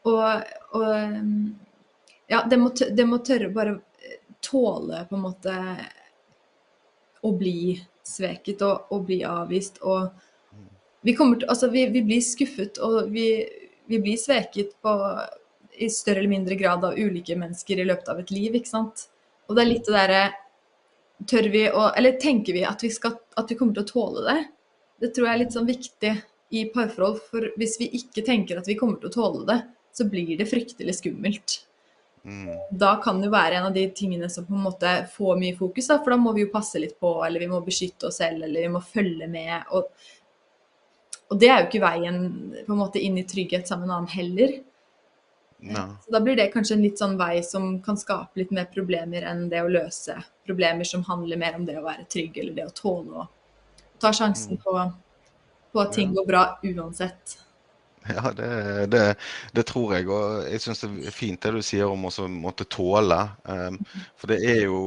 [0.06, 0.44] og
[0.78, 0.92] og
[2.30, 5.56] ja, det må, det må tørre bare eh, tåle på en måte
[7.26, 7.74] å bli
[8.10, 9.80] sveket og, og bli avvist.
[9.86, 10.10] Og
[11.06, 13.28] vi til Altså, vi, vi blir skuffet, og vi,
[13.88, 14.96] vi blir sveket på
[15.80, 19.08] i større eller mindre grad av ulike mennesker i løpet av et liv, ikke sant.
[19.48, 20.24] Og det er litt det derre
[21.28, 24.22] Tør vi å Eller tenker vi at vi, skal, at vi kommer til å tåle
[24.24, 24.38] det?
[25.04, 26.14] Det tror jeg er litt sånn viktig
[26.56, 29.58] i parforhold, for hvis vi ikke tenker at vi kommer til å tåle det,
[29.96, 31.58] så blir det fryktelig skummelt.
[32.24, 32.56] Mm.
[32.72, 35.88] Da kan det være en av de tingene som på en måte får mye fokus,
[35.88, 38.44] da, for da må vi jo passe litt på, eller vi må beskytte oss selv,
[38.44, 39.64] eller vi må følge med.
[39.76, 40.10] Og,
[41.30, 42.20] og det er jo ikke veien
[42.66, 44.58] på en måte inn i trygghet sammen med en annen heller.
[45.60, 45.82] No.
[46.06, 49.26] Så da blir det kanskje en litt sånn vei som kan skape litt mer problemer
[49.28, 50.16] enn det å løse
[50.48, 53.28] problemer som handler mer om det å være trygg, eller det å tåle å
[54.00, 54.76] ta sjansen på,
[55.72, 56.22] på at ting Ja.
[56.22, 57.36] går bra uansett.
[58.18, 58.50] Ja, det,
[58.94, 59.04] det,
[59.54, 60.10] det tror jeg.
[60.10, 63.20] Og jeg syns det er fint det du sier om å måtte tåle.
[63.46, 63.80] Um,
[64.18, 64.82] for det er jo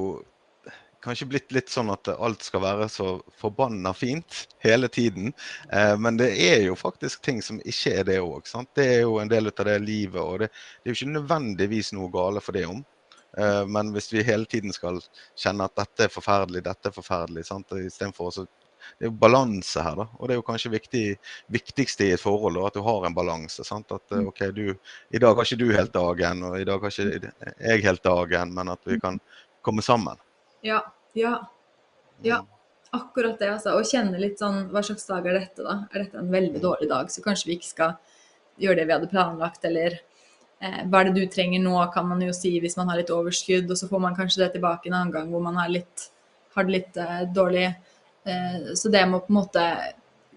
[1.03, 5.33] kanskje blitt litt sånn at alt skal være så forbanna fint hele tiden.
[5.73, 8.47] Eh, men det er jo faktisk ting som ikke er det òg.
[8.77, 10.21] Det er jo en del av det livet.
[10.23, 12.85] Og det, det er jo ikke nødvendigvis noe gale for det om.
[13.39, 15.01] Eh, men hvis vi hele tiden skal
[15.39, 17.75] kjenne at dette er forferdelig, dette er forferdelig, sant?
[17.79, 18.47] istedenfor å så
[18.99, 20.07] det er jo balanse her, da.
[20.19, 21.05] Og det er jo kanskje viktig,
[21.53, 23.67] viktigste i et forhold da, at du har en balanse.
[23.67, 23.93] sant?
[23.95, 24.65] At eh, OK, du,
[25.11, 28.55] i dag har ikke du helt dagen, og i dag har ikke jeg helt dagen,
[28.57, 29.21] men at vi kan
[29.63, 30.21] komme sammen.
[30.63, 30.83] Ja,
[31.19, 31.39] ja,
[32.23, 32.45] ja.
[32.93, 33.73] Akkurat det, altså.
[33.73, 35.79] Å kjenne litt sånn Hva slags dag er dette, da?
[35.95, 37.95] Er dette en veldig dårlig dag, så kanskje vi ikke skal
[38.61, 42.21] gjøre det vi hadde planlagt, eller eh, hva er det du trenger nå, kan man
[42.21, 44.99] jo si hvis man har litt overskudd, og så får man kanskje det tilbake en
[44.99, 46.11] annen gang hvor man har, litt,
[46.53, 47.71] har det litt eh, dårlig.
[48.27, 49.67] Eh, så det må på en måte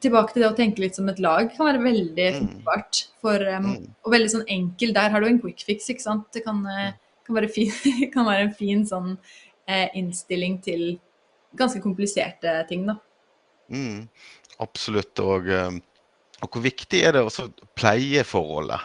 [0.05, 2.41] Tilbake til det å tenke litt som et lag kan være veldig Mm.
[2.41, 2.97] fruktbart.
[3.23, 3.87] Mm.
[4.03, 4.91] Og veldig sånn enkel.
[4.93, 6.25] Der har du en quick fix, ikke sant.
[6.35, 6.91] Det kan, eh,
[7.25, 7.71] kan, være, fin,
[8.13, 9.17] kan være en fin sånn
[9.67, 10.99] eh, innstilling til
[11.55, 12.97] ganske kompliserte ting, da.
[13.71, 14.07] Mm,
[14.59, 15.17] absolutt.
[15.23, 18.83] Og, og hvor viktig er det også å pleie forholdet?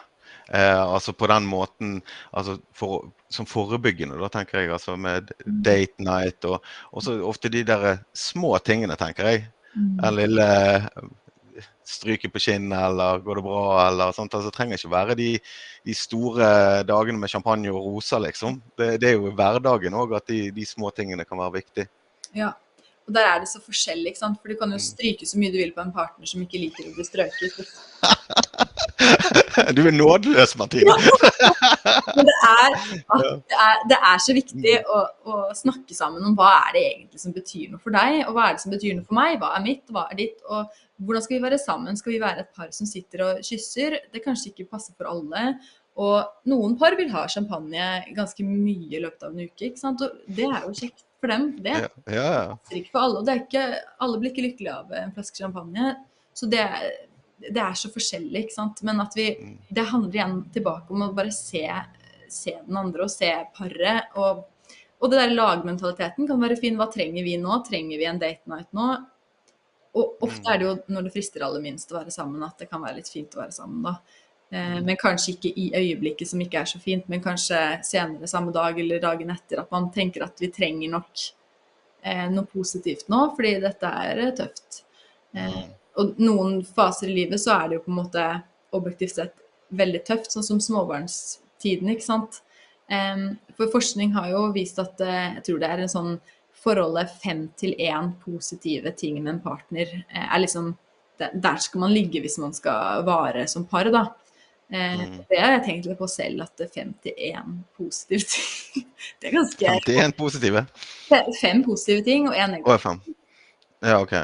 [0.51, 2.01] Eh, altså på den måten
[2.35, 4.71] altså for, Som forebyggende, da, tenker jeg.
[4.75, 6.59] altså Med date night og
[6.93, 9.45] også ofte de der små tingene, tenker jeg.
[9.77, 10.83] Den lille eh,
[11.87, 14.35] stryket på kinnet, eller går det bra, eller sånt.
[14.35, 15.29] Altså, det trenger ikke være de,
[15.87, 18.59] de store dagene med champagne og roser, liksom.
[18.79, 21.87] Det, det er jo i hverdagen òg at de, de små tingene kan være viktige.
[22.35, 22.51] Ja.
[23.07, 24.39] Og der er det så forskjellig, ikke sant.
[24.43, 24.87] For du kan jo Mm.
[24.87, 27.51] stryke så mye du vil på en partner som ikke liker å bli strøket.
[29.77, 30.95] Du er nådeløs, Martine.
[32.17, 32.77] Men det er,
[33.49, 37.23] det er, det er så viktig å, å snakke sammen om hva er det egentlig
[37.23, 39.37] som betyr noe for deg, og hva er det som betyr noe for meg.
[39.43, 40.41] Hva er mitt, hva er ditt?
[40.49, 41.99] Og hvordan skal vi være sammen?
[42.01, 43.99] Skal vi være et par som sitter og kysser?
[44.13, 45.55] Det kanskje ikke passer for alle.
[46.01, 50.03] Og noen par vil ha champagne ganske mye i løpet av en uke, ikke sant.
[50.05, 51.51] Og det er jo kjekt for dem.
[51.61, 52.37] Det Ja, ja.
[52.57, 53.21] passer ikke for alle.
[53.21, 53.65] Og det er ikke,
[54.07, 55.95] alle blir ikke lykkelige av en flaske champagne.
[56.37, 56.63] Så det,
[57.41, 58.83] det er så forskjellig, ikke sant.
[58.87, 59.59] Men at vi Mm.
[59.71, 61.67] Det handler igjen tilbake om å bare se,
[62.29, 64.11] se den andre og se paret.
[64.17, 64.45] Og,
[65.01, 66.77] og det der lagmentaliteten kan være fin.
[66.77, 67.65] Hva trenger vi nå?
[67.65, 69.07] Trenger vi en date night nå?
[69.95, 70.53] Og ofte Mm.
[70.53, 72.97] er det jo når det frister aller minst å være sammen, at det kan være
[72.97, 73.97] litt fint å være sammen da.
[74.53, 78.53] Eh, men kanskje ikke i øyeblikket som ikke er så fint, men kanskje senere samme
[78.53, 79.61] dag eller dagen etter.
[79.61, 81.11] At man tenker at vi trenger nok
[82.03, 84.85] eh, noe positivt nå, fordi dette er eh, tøft.
[86.01, 88.27] Og noen faser i livet så er det jo på en måte
[88.77, 89.35] objektivt sett
[89.77, 92.41] veldig tøft, sånn som småbarnstiden, ikke sant.
[92.91, 96.15] For forskning har jo vist at eh, jeg tror det er en sånn
[96.61, 100.73] forholdet fem til én positive ting med en partner eh, er liksom
[101.21, 104.07] der, skal man ligge hvis man skal vare som par, da.
[104.73, 105.25] Eh, Mm.
[105.29, 108.85] Det har jeg tenkt litt på selv, at det er fem til én positive ting
[109.21, 110.63] Det er ganske 51 positive.
[111.41, 112.87] Fem positive ting og én negativ.
[112.87, 113.17] Oh.
[113.83, 114.15] Ja, OK.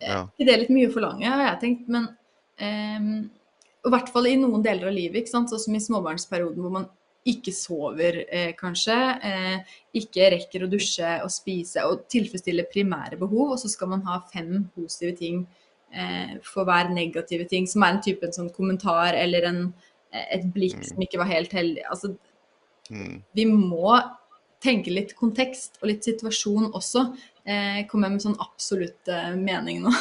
[0.00, 0.22] Ja.
[0.38, 2.08] ikke det litt mye å forlange, har jeg tenkt, men
[2.58, 3.30] ehm,
[3.86, 5.50] i hvert fall i noen deler av livet, ikke sant?
[5.52, 6.88] sånn som i småbarnsperioden hvor man
[7.28, 13.52] ikke sover, eh, kanskje, eh, ikke rekker å dusje og spise og tilfredsstille primære behov,
[13.52, 15.46] og så skal man ha fem positive ting
[15.92, 19.74] eh, for hver negative ting, som er en type en sånn kommentar eller en,
[20.12, 21.82] eh, et blikk som ikke var helt heldig.
[21.90, 22.16] Altså,
[22.90, 23.22] Mm.
[23.36, 24.00] vi må
[24.62, 27.06] tenke litt kontekst og litt situasjon også.
[27.50, 29.92] Eh, kom jeg med sånn absolutt eh, mening nå?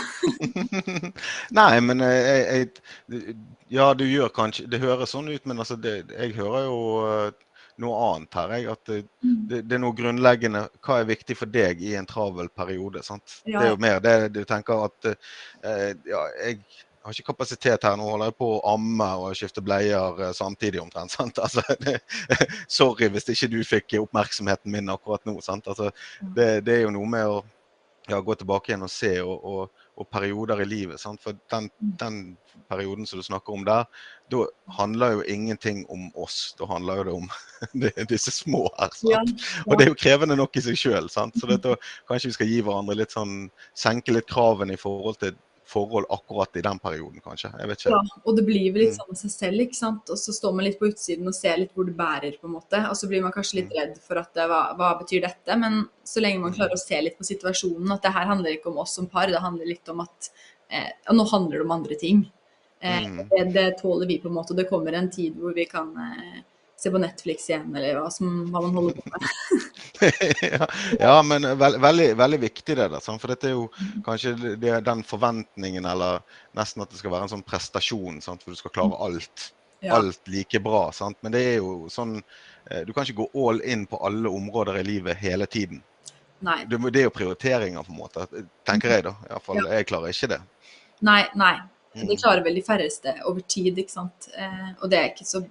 [1.59, 2.65] Nei, men eh, jeg,
[3.07, 3.37] jeg
[3.71, 7.29] Ja, du gjør kanskje Det høres sånn ut, men altså det, jeg hører jo eh,
[7.79, 8.53] noe annet her.
[8.57, 12.09] Jeg, at det, det, det er noe grunnleggende Hva er viktig for deg i en
[12.09, 13.05] travel periode?
[13.07, 13.39] sant?
[13.45, 13.61] Ja.
[13.61, 16.59] Det er jo mer det du tenker at eh, Ja, jeg
[17.03, 17.97] har ikke kapasitet her.
[17.97, 21.13] Nå holder jeg på å amme og skifte bleier eh, samtidig omtrent.
[21.17, 21.39] sant?
[21.43, 21.99] Altså, det,
[22.79, 25.39] sorry hvis ikke du fikk oppmerksomheten min akkurat nå.
[25.45, 25.69] sant?
[25.71, 25.91] Altså,
[26.35, 27.39] det, det er jo noe med å
[28.09, 31.01] ja, gå tilbake igjen og se, og, og, og perioder i livet.
[31.01, 31.21] Sant?
[31.21, 31.67] For den,
[32.01, 32.21] den
[32.69, 33.85] perioden som du snakker om der,
[34.33, 34.45] da
[34.77, 36.55] handler jo ingenting om oss.
[36.59, 37.29] Da handler jo det om
[38.13, 38.93] disse små her.
[38.97, 39.45] Sant?
[39.67, 41.09] Og det er jo krevende nok i seg sjøl.
[41.13, 41.77] Så dette,
[42.09, 43.37] kanskje vi skal gi hverandre litt sånn
[43.77, 45.37] Senke litt kravene i forhold til
[45.69, 47.51] forhold akkurat i den perioden, kanskje.
[47.61, 47.91] Jeg vet ikke.
[47.93, 48.97] Ja, og det blir vel litt Mm.
[48.99, 50.09] sånn av seg selv, ikke sant.
[50.09, 52.55] Og så står man litt på utsiden og ser litt hvor det bærer, på en
[52.57, 52.81] måte.
[52.89, 53.61] Og så blir man kanskje Mm.
[53.61, 55.59] litt redd for at det, hva, hva betyr dette?
[55.59, 58.67] Men så lenge man klarer å se litt på situasjonen, at det her handler ikke
[58.73, 60.29] om oss som par, det handler litt om at
[60.71, 62.31] eh, nå handler det om andre ting.
[62.81, 63.29] Eh, Mm.
[63.29, 65.89] det, det tåler vi på en måte, og det kommer en tid hvor vi kan
[65.97, 66.41] eh,
[66.79, 69.25] se på Netflix igjen, eller hva, som, hva man holder på med.
[70.53, 70.67] ja,
[70.99, 73.03] ja, men veld, veldig, veldig viktig det der.
[73.03, 73.65] For dette er jo
[74.05, 76.21] kanskje det, er den forventningen, eller
[76.57, 78.45] nesten at det skal være en sånn prestasjon, sant?
[78.45, 79.49] for du skal klare alt.
[79.79, 79.95] Ja.
[79.95, 80.89] Alt like bra.
[80.91, 81.19] sant?
[81.23, 84.81] Men det er jo sånn eh, Du kan ikke gå all in på alle områder
[84.81, 85.79] i livet hele tiden.
[86.43, 88.25] Nei, Det, det er jo prioriteringer, på en måte.
[88.67, 89.15] Tenker jeg, da.
[89.23, 90.41] I hvert fall, Jeg klarer ikke det.
[90.99, 91.53] nei, nei.
[91.95, 92.05] Mm.
[92.05, 94.29] Det klarer vel de færreste over tid, ikke sant.
[94.37, 95.41] Eh, og det er ikke så,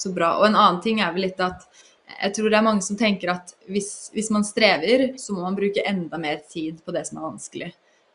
[0.00, 0.34] så bra.
[0.40, 1.66] Og en annen ting er vel litt at
[2.14, 5.56] jeg tror det er mange som tenker at hvis, hvis man strever, så må man
[5.56, 7.70] bruke enda mer tid på det som er vanskelig.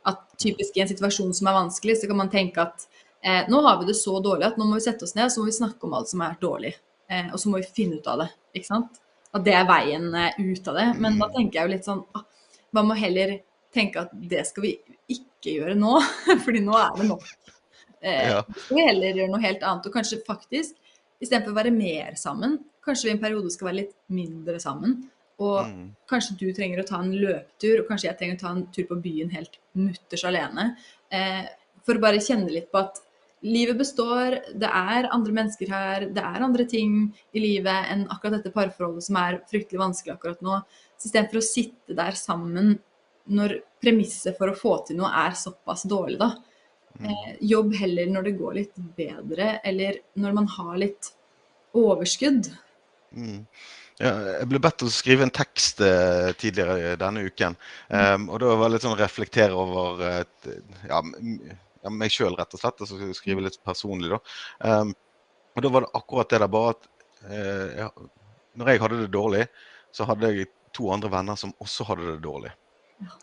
[0.08, 2.86] At typisk i en situasjon som er vanskelig, så kan man tenke at
[3.26, 5.42] eh, nå har vi det så dårlig at nå må vi sette oss ned, så
[5.42, 6.76] må vi snakke om alt som er dårlig.
[7.10, 9.02] Eh, og så må vi finne ut av det, ikke sant.
[9.36, 10.88] At det er veien eh, ut av det.
[11.02, 12.24] Men da tenker jeg jo litt sånn ah,
[12.74, 13.36] Hva må heller
[13.76, 14.72] tenke at det skal vi
[15.10, 15.98] ikke gjøre nå,
[16.46, 17.26] fordi nå er det nok.
[18.00, 18.44] Eh, Ja.
[18.70, 19.90] vi heller gjøre noe helt annet.
[19.90, 20.79] Og kanskje faktisk,
[21.22, 25.10] istedenfor å være mer sammen, kanskje vi i en periode skal være litt mindre sammen.
[25.40, 25.96] Og Mm.
[26.10, 28.84] kanskje du trenger å ta en løpetur, og kanskje jeg trenger å ta en tur
[28.86, 30.76] på byen helt mutters alene.
[31.12, 31.46] Eh,
[31.86, 33.00] for å bare kjenne litt på at
[33.42, 38.44] livet består, det er andre mennesker her, det er andre ting i livet enn akkurat
[38.44, 40.62] dette parforholdet som er fryktelig vanskelig akkurat nå.
[40.98, 42.80] Så istedenfor å sitte der sammen
[43.30, 46.36] når premisset for å få til noe er såpass dårlig, da.
[47.00, 51.12] Eh, jobb heller når det går litt bedre, eller når man har litt
[51.78, 52.50] overskudd.
[53.16, 53.46] Mm.
[54.00, 57.58] Ja, jeg ble bedt om å skrive en tekst eh, tidligere denne uken.
[57.92, 61.02] Um, og da var det litt sånn reflektere over eh, et, ja,
[61.84, 62.80] ja, meg sjøl, rett og slett.
[62.80, 64.22] Og så skrive litt personlig, da.
[64.64, 64.94] Um,
[65.56, 66.88] og da var det akkurat det der bare at
[67.28, 67.90] eh, ja,
[68.60, 69.44] når jeg hadde det dårlig,
[69.92, 72.54] så hadde jeg to andre venner som også hadde det dårlig.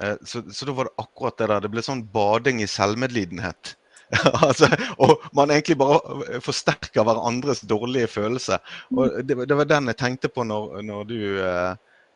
[0.00, 1.64] Eh, så, så da var det akkurat det der.
[1.66, 3.74] Det ble sånn bading i selvmedlidenhet.
[4.46, 4.68] altså,
[5.02, 8.60] og man egentlig bare forsterker hverandres dårlige følelse.
[8.94, 11.72] Og det, var- det var den jeg tenkte på når, når du eh,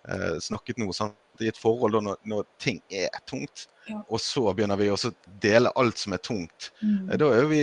[0.08, 0.92] eh, snakket nå.
[0.96, 1.16] Sant?
[1.40, 3.96] I et forhold da, når, når ting er tungt, Ja.
[4.12, 4.96] og så begynner vi å
[5.40, 6.66] dele alt som er tungt.
[6.84, 7.08] Mm.
[7.08, 7.60] Eh, Da er vi,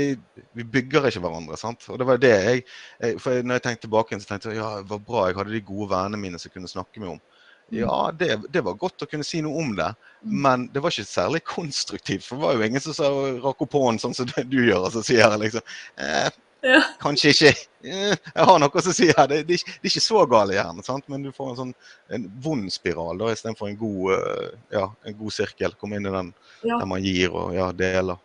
[0.57, 1.55] vi bygger ikke hverandre.
[1.61, 1.85] sant?
[1.93, 2.63] Og det var det jeg,
[3.05, 5.53] jeg For når jeg tenkte tilbake, så tenkte jeg ja, det var bra jeg hadde
[5.53, 7.21] de gode vennene mine som kunne snakke med om.
[7.69, 9.93] Ja, det, det var godt å kunne si noe om det,
[10.25, 10.41] Mm.
[10.41, 12.23] men det var ikke særlig konstruktivt.
[12.25, 13.09] For det var jo ingen som sa
[13.43, 15.61] rakk opp hånden sånn som du gjør, og så sier jeg liksom
[15.97, 16.29] eh,
[16.65, 16.79] Ja.
[16.99, 17.51] Kanskje ikke.
[17.85, 21.05] Eh, jeg har noe som sier det, det, det er ikke så galt gjerne, sant?
[21.07, 21.73] men du får en sånn
[22.17, 25.75] en vond spiral da, istedenfor en god eh, ja, en god sirkel.
[25.79, 26.33] Komme inn i den
[26.65, 26.79] Ja.
[26.79, 28.17] der man gir og ja, deler.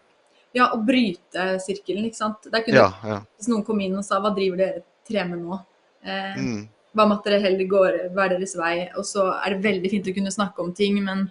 [0.56, 2.48] ja, og bryte sirkelen, ikke sant.
[2.50, 3.20] Der kunne, Ja, ja.
[3.36, 5.60] Hvis noen kom inn og sa 'hva driver dere tre med nå'?
[6.04, 8.74] Eh, Mm, Hva med at dere heller går hver deres vei?
[9.00, 11.24] Og så er det veldig fint å kunne snakke om ting, men,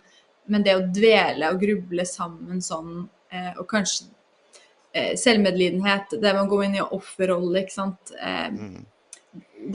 [0.50, 4.10] men det å dvele og gruble sammen sånn, eh, og kanskje
[4.93, 8.13] eh, selvmedlidenhet, det med å gå inn i offerrolle, ikke sant.
[8.17, 8.82] Eh, mm.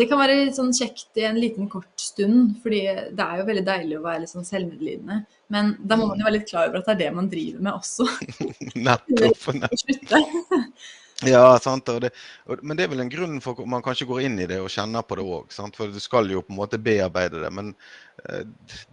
[0.00, 2.82] det kan være litt sånn kjekt i en liten kort stund, fordi
[3.14, 5.22] det er jo veldig deilig å være litt sånn selvmedlidende.
[5.54, 7.66] Men da må man jo være litt klar over at det er det man driver
[7.68, 8.10] med også.
[8.90, 9.50] Nettopp.
[11.24, 11.88] Ja, sant.
[11.88, 12.10] Og det,
[12.44, 14.58] og, men det er vel en grunn for at man kanskje går inn i det
[14.60, 15.54] og kjenner på det òg.
[15.76, 17.50] For du skal jo på en måte bearbeide det.
[17.56, 17.72] Men
[18.26, 18.44] eh,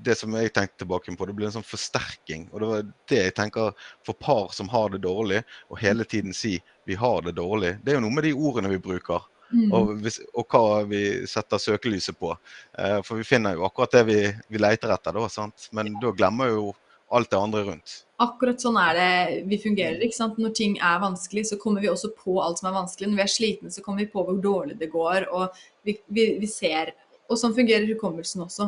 [0.05, 2.47] det som jeg tenkte tilbake på, det blir en sånn forsterking.
[2.53, 3.75] Og det var det jeg tenker
[4.07, 7.83] for par som har det dårlig, og hele tiden si 'vi har det dårlig'.
[7.83, 9.27] Det er jo noe med de ordene vi bruker.
[9.53, 9.71] Mm.
[9.71, 12.31] Og, hvis, og hva vi setter søkelyset på.
[12.79, 15.27] Eh, for vi finner jo akkurat det vi, vi leter etter, da.
[15.29, 15.67] Sant?
[15.71, 16.71] Men da glemmer jo
[17.15, 17.93] alt det andre rundt.
[18.23, 19.99] Akkurat sånn er det vi fungerer.
[20.05, 20.37] ikke sant?
[20.39, 23.09] Når ting er vanskelig, så kommer vi også på alt som er vanskelig.
[23.11, 25.27] Når vi er slitne, så kommer vi på hvor dårlig det går.
[25.31, 26.93] og vi, vi, vi ser,
[27.31, 28.67] Og sånn fungerer hukommelsen også.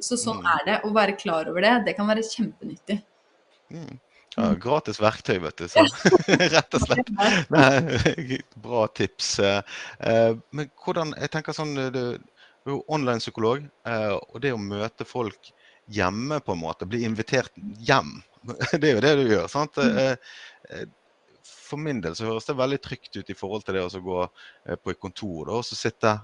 [0.00, 0.46] Så sånn Mm.
[0.54, 0.76] er det.
[0.86, 3.02] Å være klar over det, det kan være kjempenyttig.
[3.70, 3.98] Mm.
[4.36, 5.66] Ja, gratis verktøy, vet du.
[5.68, 5.82] Så.
[6.54, 7.10] Rett og slett.
[7.50, 9.38] Nei, bra tips.
[9.40, 9.62] Eh,
[10.00, 12.00] eh, Men hvordan Jeg tenker sånn eh, Du
[12.70, 15.50] er jo online-psykolog, eh, og det å møte folk
[15.90, 17.52] hjemme på en måte, bli invitert
[17.86, 18.18] hjem,
[18.80, 19.46] det er jo det du gjør.
[19.52, 19.78] sant?
[19.82, 20.16] Eh,
[20.70, 20.88] eh,
[21.70, 24.22] For min del så høres det veldig trygt ut i forhold til det å gå
[24.24, 26.14] eh, på et kontor da, og så sitte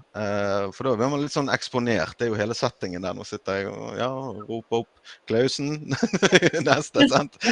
[0.74, 2.16] For da blir man litt sånn eksponert.
[2.18, 3.14] Det er jo hele settingen der.
[3.14, 4.08] Nå sitter jeg og ja,
[4.48, 5.94] roper opp Klausen.
[6.66, 7.38] Neste, sant?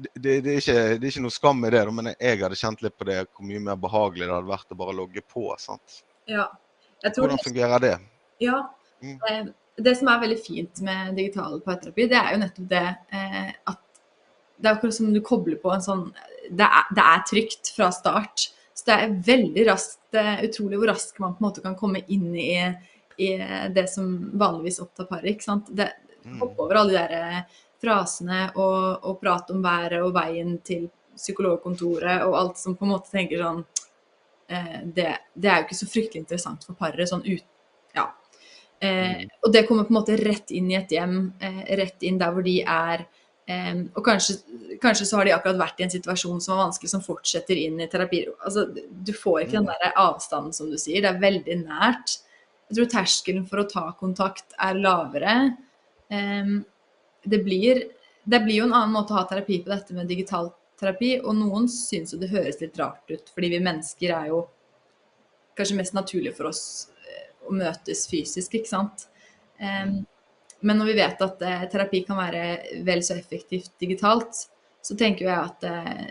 [0.00, 2.80] Det, det, er ikke, det er ikke noe skam i det, men jeg hadde kjent
[2.80, 5.42] litt på det hvor mye mer behagelig det hadde vært å bare logge på.
[5.60, 5.98] sant?
[6.30, 6.46] Ja.
[7.04, 7.90] Hvordan fungerer det?
[8.40, 8.62] Ja.
[9.04, 9.50] Mm.
[9.76, 13.80] Det som er veldig fint med digital parterapi, det er jo nettopp det eh, at
[14.60, 16.02] det er akkurat som du kobler på en sånn
[16.50, 18.50] Det er, det er trygt fra start.
[18.74, 22.02] Så det er veldig raskt er utrolig hvor raskt man på en måte kan komme
[22.08, 22.58] inn i,
[23.22, 23.30] i
[23.72, 25.30] det som vanligvis opptar paret.
[25.32, 25.70] ikke sant?
[25.70, 25.88] Det,
[26.24, 26.40] Mm.
[26.40, 30.88] hoppe over alle de der eh, frasene og, og prate om været og veien til
[31.16, 33.62] psykologkontoret og alt som på en måte tenker sånn
[34.48, 37.46] eh, det, det er jo ikke så fryktelig interessant for paret sånn ut...
[38.80, 42.18] Eh, og det kommer på en måte rett inn i et hjem, eh, rett inn
[42.20, 43.04] der hvor de er.
[43.50, 44.38] Eh, og kanskje,
[44.80, 47.80] kanskje så har de akkurat vært i en situasjon som er vanskelig, som fortsetter inn
[47.80, 48.24] i terapi.
[48.46, 52.20] Altså, du får ikke den der avstanden som du sier, det er veldig nært.
[52.70, 55.34] Jeg tror terskelen for å ta kontakt er lavere.
[56.08, 56.60] Em,
[57.26, 57.82] det, blir,
[58.24, 61.34] det blir jo en annen måte å ha terapi på dette med digital terapi, og
[61.36, 64.44] noen syns jo det høres litt rart ut, fordi vi mennesker er jo
[65.58, 66.62] kanskje mest naturlig for oss
[67.50, 69.06] å møtes fysisk, ikke sant.
[69.60, 70.00] Um,
[70.60, 72.44] men når vi vet at uh, terapi kan være
[72.86, 74.46] vel så effektivt digitalt,
[74.80, 76.06] så tenker jeg at uh,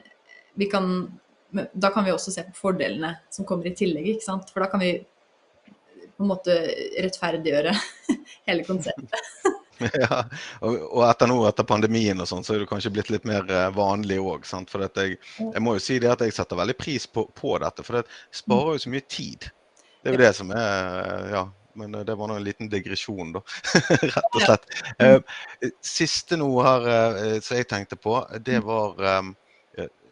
[0.60, 0.94] vi kan
[1.50, 4.52] Da kan vi også se på fordelene som kommer i tillegg, ikke sant.
[4.54, 6.54] For da kan vi på en måte
[7.02, 7.74] rettferdiggjøre
[8.50, 9.32] hele konseptet.
[9.80, 10.26] Ja,
[10.60, 13.70] og, etter nå, etter pandemien og sånn, så er det kanskje blitt litt mer eh,
[13.72, 14.44] vanlig òg.
[14.68, 17.86] For jeg, jeg må jo si det at jeg setter veldig pris på, på dette,
[17.88, 19.48] for det sparer jo så mye tid.
[20.00, 21.48] Det er jo det som er Ja.
[21.80, 23.42] Men eh, det var nå en liten digresjon, da.
[24.10, 24.66] Rett og slett.
[25.00, 25.20] Eh,
[25.86, 29.30] siste noe her eh, som jeg tenkte på, det var eh,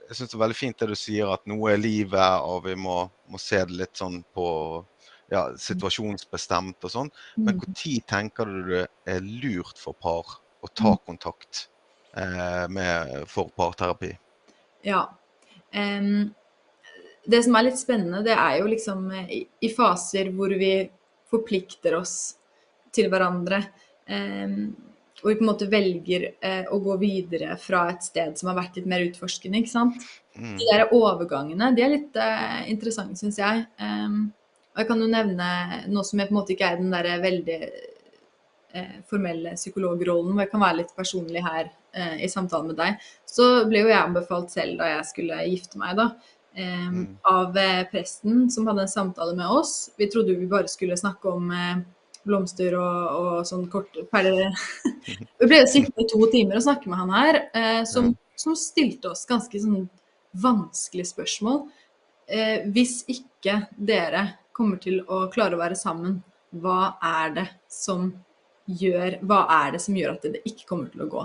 [0.07, 2.77] Jeg syns det er veldig fint det du sier, at noe er livet, og vi
[2.79, 4.47] må, må se det litt sånn på
[5.33, 7.09] ja, situasjonsbestemt og sånn.
[7.35, 11.67] Men når tenker du det er lurt for par å ta kontakt
[12.15, 14.13] eh, med, for parterapi?
[14.87, 15.03] Ja.
[15.75, 16.29] Em,
[17.27, 20.73] det som er litt spennende, det er jo liksom eh, i, i faser hvor vi
[21.27, 22.17] forplikter oss
[22.95, 23.61] til hverandre.
[24.07, 24.59] Eh,
[25.23, 28.59] og vi på en måte velger eh, å gå videre fra et sted som har
[28.59, 29.63] vært litt mer utforskende.
[29.63, 29.97] ikke sant?
[30.37, 30.55] Mm.
[30.59, 33.65] De der overgangene de er litt eh, interessante, syns jeg.
[33.81, 34.27] Em,
[34.75, 35.49] og jeg kan jo nevne
[35.89, 40.45] noe som jeg på en måte ikke er den der veldig eh, formelle psykologrollen, hvor
[40.45, 43.09] jeg kan være litt personlig her eh, i samtalen med deg.
[43.25, 46.11] Så ble jo jeg anbefalt selv da jeg skulle gifte meg, da.
[46.57, 47.17] Mm.
[47.21, 49.91] Av eh, presten som hadde en samtale med oss.
[49.97, 51.77] Vi trodde vi bare skulle snakke om eh,
[52.25, 53.93] blomster og, og sånn kort
[55.37, 59.13] Vi ble sittende i to timer og snakke med han her, eh, som, som stilte
[59.13, 59.85] oss ganske sånn
[60.37, 61.67] vanskelige spørsmål.
[62.75, 66.17] Hvis ikke dere kommer til å klare å være sammen,
[66.51, 68.09] hva er det som
[68.67, 71.21] gjør Hva er det som gjør at det ikke kommer til å gå?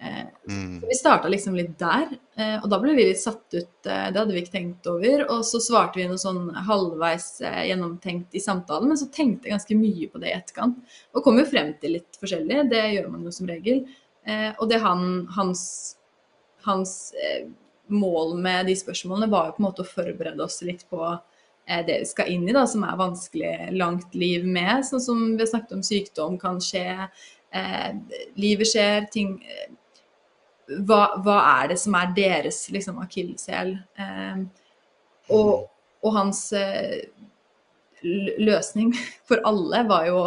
[0.00, 0.80] Eh, Mm.
[0.80, 3.86] så vi starta liksom litt der, eh, og da ble vi litt satt ut.
[3.86, 5.24] eh, Det hadde vi ikke tenkt over.
[5.30, 9.76] Og så svarte vi noe sånn halvveis gjennomtenkt i samtalen, men så tenkte jeg ganske
[9.76, 10.76] mye på det i etterkant.
[11.14, 13.86] Og kom jo frem til litt forskjellig, det gjør man jo som regel.
[14.60, 15.96] Og det han, hans,
[16.64, 17.12] hans
[17.88, 21.18] mål med de spørsmålene var jo på en måte å forberede oss litt på
[21.66, 24.84] det vi skal inn i, da, som er vanskelig langt liv med.
[24.84, 27.08] Sånn som vi har snakket om, sykdom kan skje,
[28.36, 29.42] livet skjer, ting
[30.68, 33.74] hva, hva er det som er deres liksom, akilleshæl?
[33.98, 34.40] Eh,
[35.34, 35.68] og,
[36.04, 37.02] og hans eh,
[38.38, 38.94] løsning
[39.28, 40.22] for alle var jo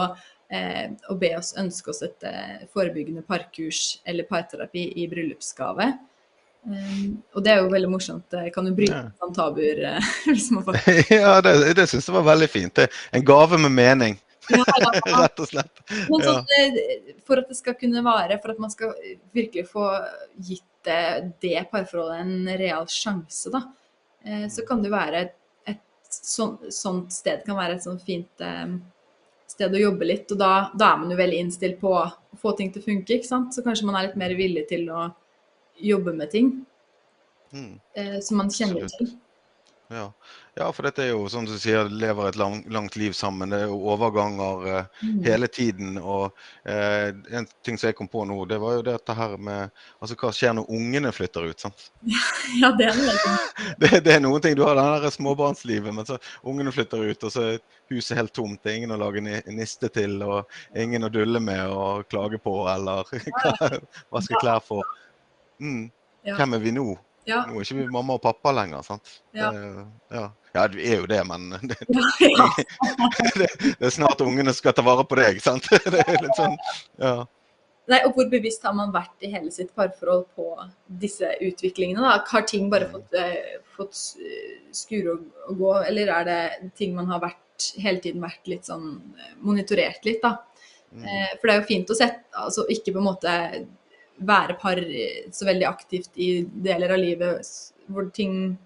[0.51, 5.91] eh, å be oss ønske oss et eh, forebyggende parkurs eller parterapi i bryllupsgave.
[6.67, 8.35] Eh, og det er jo veldig morsomt.
[8.53, 9.05] Kan du bryte Ja.
[9.21, 10.11] sånn tabuer eh,
[11.21, 12.83] ja, det, det syns jeg var veldig fint.
[13.13, 14.19] En gave med mening,
[14.49, 14.91] ja, ja.
[15.23, 15.83] rett og slett.
[16.09, 17.17] Men sånn, ja.
[17.27, 18.95] for at det skal kunne vare, for at man skal
[19.35, 19.85] virkelig få
[20.37, 23.61] gitt det, det parforholdet en real sjanse, da,
[24.25, 25.21] eh, så kan det være
[25.69, 28.73] et, sånn, sånt sted kan være et sånt fint eh,
[29.51, 30.31] sted å jobbe litt.
[30.33, 32.09] Og da, da er man jo veldig innstilt på å
[32.41, 33.53] få ting til å funke, ikke sant.
[33.53, 35.09] Så kanskje man er litt mer villig til å
[35.81, 36.51] jobbe med ting
[37.51, 37.79] Mm.
[37.93, 38.97] eh, som man kjenner Absolutt.
[38.97, 39.17] til.
[39.91, 40.05] Ja.
[40.55, 43.49] ja, for dette er jo som du sier, lever et lang, langt liv sammen.
[43.51, 45.23] Det er jo overganger eh, Mm.
[45.25, 45.97] hele tiden.
[45.97, 46.31] Og
[46.63, 49.69] eh, en ting som jeg kom på nå, det var jo dette her med
[49.99, 51.59] Altså hva skjer når ungene flytter ut?
[51.59, 51.89] sant?
[52.61, 53.35] Ja, det er noe veldig
[53.83, 54.55] Det, det er noen ting.
[54.55, 57.59] Du har det der småbarnslivet, men så ungene flytter ut, og så er
[57.91, 58.61] huset helt tomt.
[58.63, 59.19] Det er ingen å lage
[59.51, 63.03] niste til, og ingen å dulle med og klage på, eller
[64.15, 64.85] vaske klær for.
[65.59, 65.89] Mm.
[66.37, 66.91] Hvem er vi nå?
[67.29, 69.17] Ja, Nå er ikke vi mamma og pappa lenger, sant?
[69.37, 69.51] Ja.
[70.09, 70.23] Ja.
[70.55, 71.77] ja, vi er jo det, men det,
[73.37, 75.69] det, det er snart ungene skal ta vare på deg, sant?
[75.93, 76.57] Det er litt sånn,
[77.01, 77.19] ja.
[77.89, 80.47] Nei, og hvor bevisst har man vært i hele sitt parforhold på
[81.01, 82.03] disse utviklingene?
[82.05, 82.21] da?
[82.29, 87.09] Har ting bare fått, eh, fått eh, skure og, gå, eller er det ting man
[87.11, 87.39] har vært,
[87.81, 90.37] hele tiden vært litt sånn eh, monitorert litt, da?
[90.91, 91.05] Mm.
[91.39, 93.33] For det er jo fint å sette, altså ikke på en måte
[94.27, 94.79] være par
[95.33, 97.47] så veldig aktivt i deler av livet
[97.91, 98.57] hvor, ting,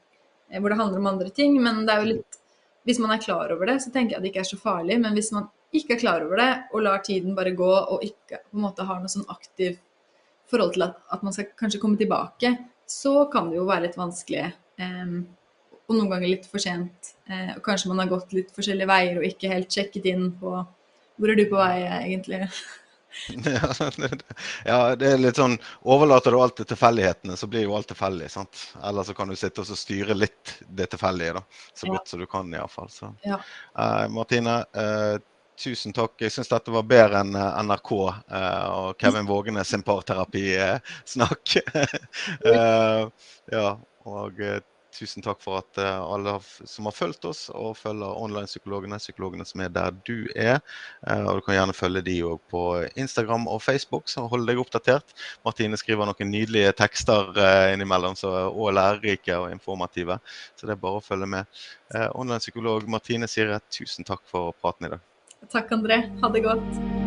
[0.50, 2.42] eh, hvor det handler om andre ting, men det er jo litt
[2.86, 5.00] Hvis man er klar over det, så tenker jeg at det ikke er så farlig,
[5.02, 8.44] men hvis man ikke er klar over det og lar tiden bare gå og ikke
[8.44, 9.82] på en måte har noe sånn aktivt
[10.46, 12.52] forhold til at, at man skal kanskje komme tilbake,
[12.86, 14.52] så kan det jo være litt vanskelig.
[14.78, 15.26] Um,
[15.86, 17.12] og noen ganger litt for sent.
[17.30, 20.56] Eh, og kanskje man har gått litt forskjellige veier og ikke helt sjekket inn på
[21.16, 22.42] hvor er du på vei, egentlig?
[24.66, 28.30] Ja, det- er litt sånn Overlater du alt til tilfeldighetene, så blir jo alt tilfeldig.
[28.32, 28.66] sant?
[28.84, 31.44] Eller så kan du sitte og styre litt det tilfeldige, da.
[31.74, 32.92] Så godt som du kan, iallfall.
[33.24, 33.40] Ja.
[33.78, 35.18] Uh, Martine, uh,
[35.60, 36.18] tusen takk.
[36.20, 41.58] Jeg syns dette var bedre enn eh, NRK uh, og Kevin Vågenes sin parterapisnakk.
[42.52, 43.08] uh,
[43.52, 43.68] ja,
[44.06, 44.42] og
[44.96, 49.64] tusen takk for at eh, alle som har fulgt oss og følger online-psykologene, psykologene som
[49.66, 50.60] er der du er.
[51.08, 52.64] Eh, og du kan gjerne følge de òg på
[52.96, 55.16] Instagram og Facebook, så hold deg oppdatert.
[55.46, 60.20] Martine skriver noen nydelige tekster eh, innimellom, så, og lærerike og informative.
[60.56, 61.66] Så det er bare å følge med.
[62.18, 65.10] Online-psykolog Martine Sire, tusen takk for praten i dag.
[65.52, 66.02] Takk, André.
[66.24, 67.05] Ha det godt.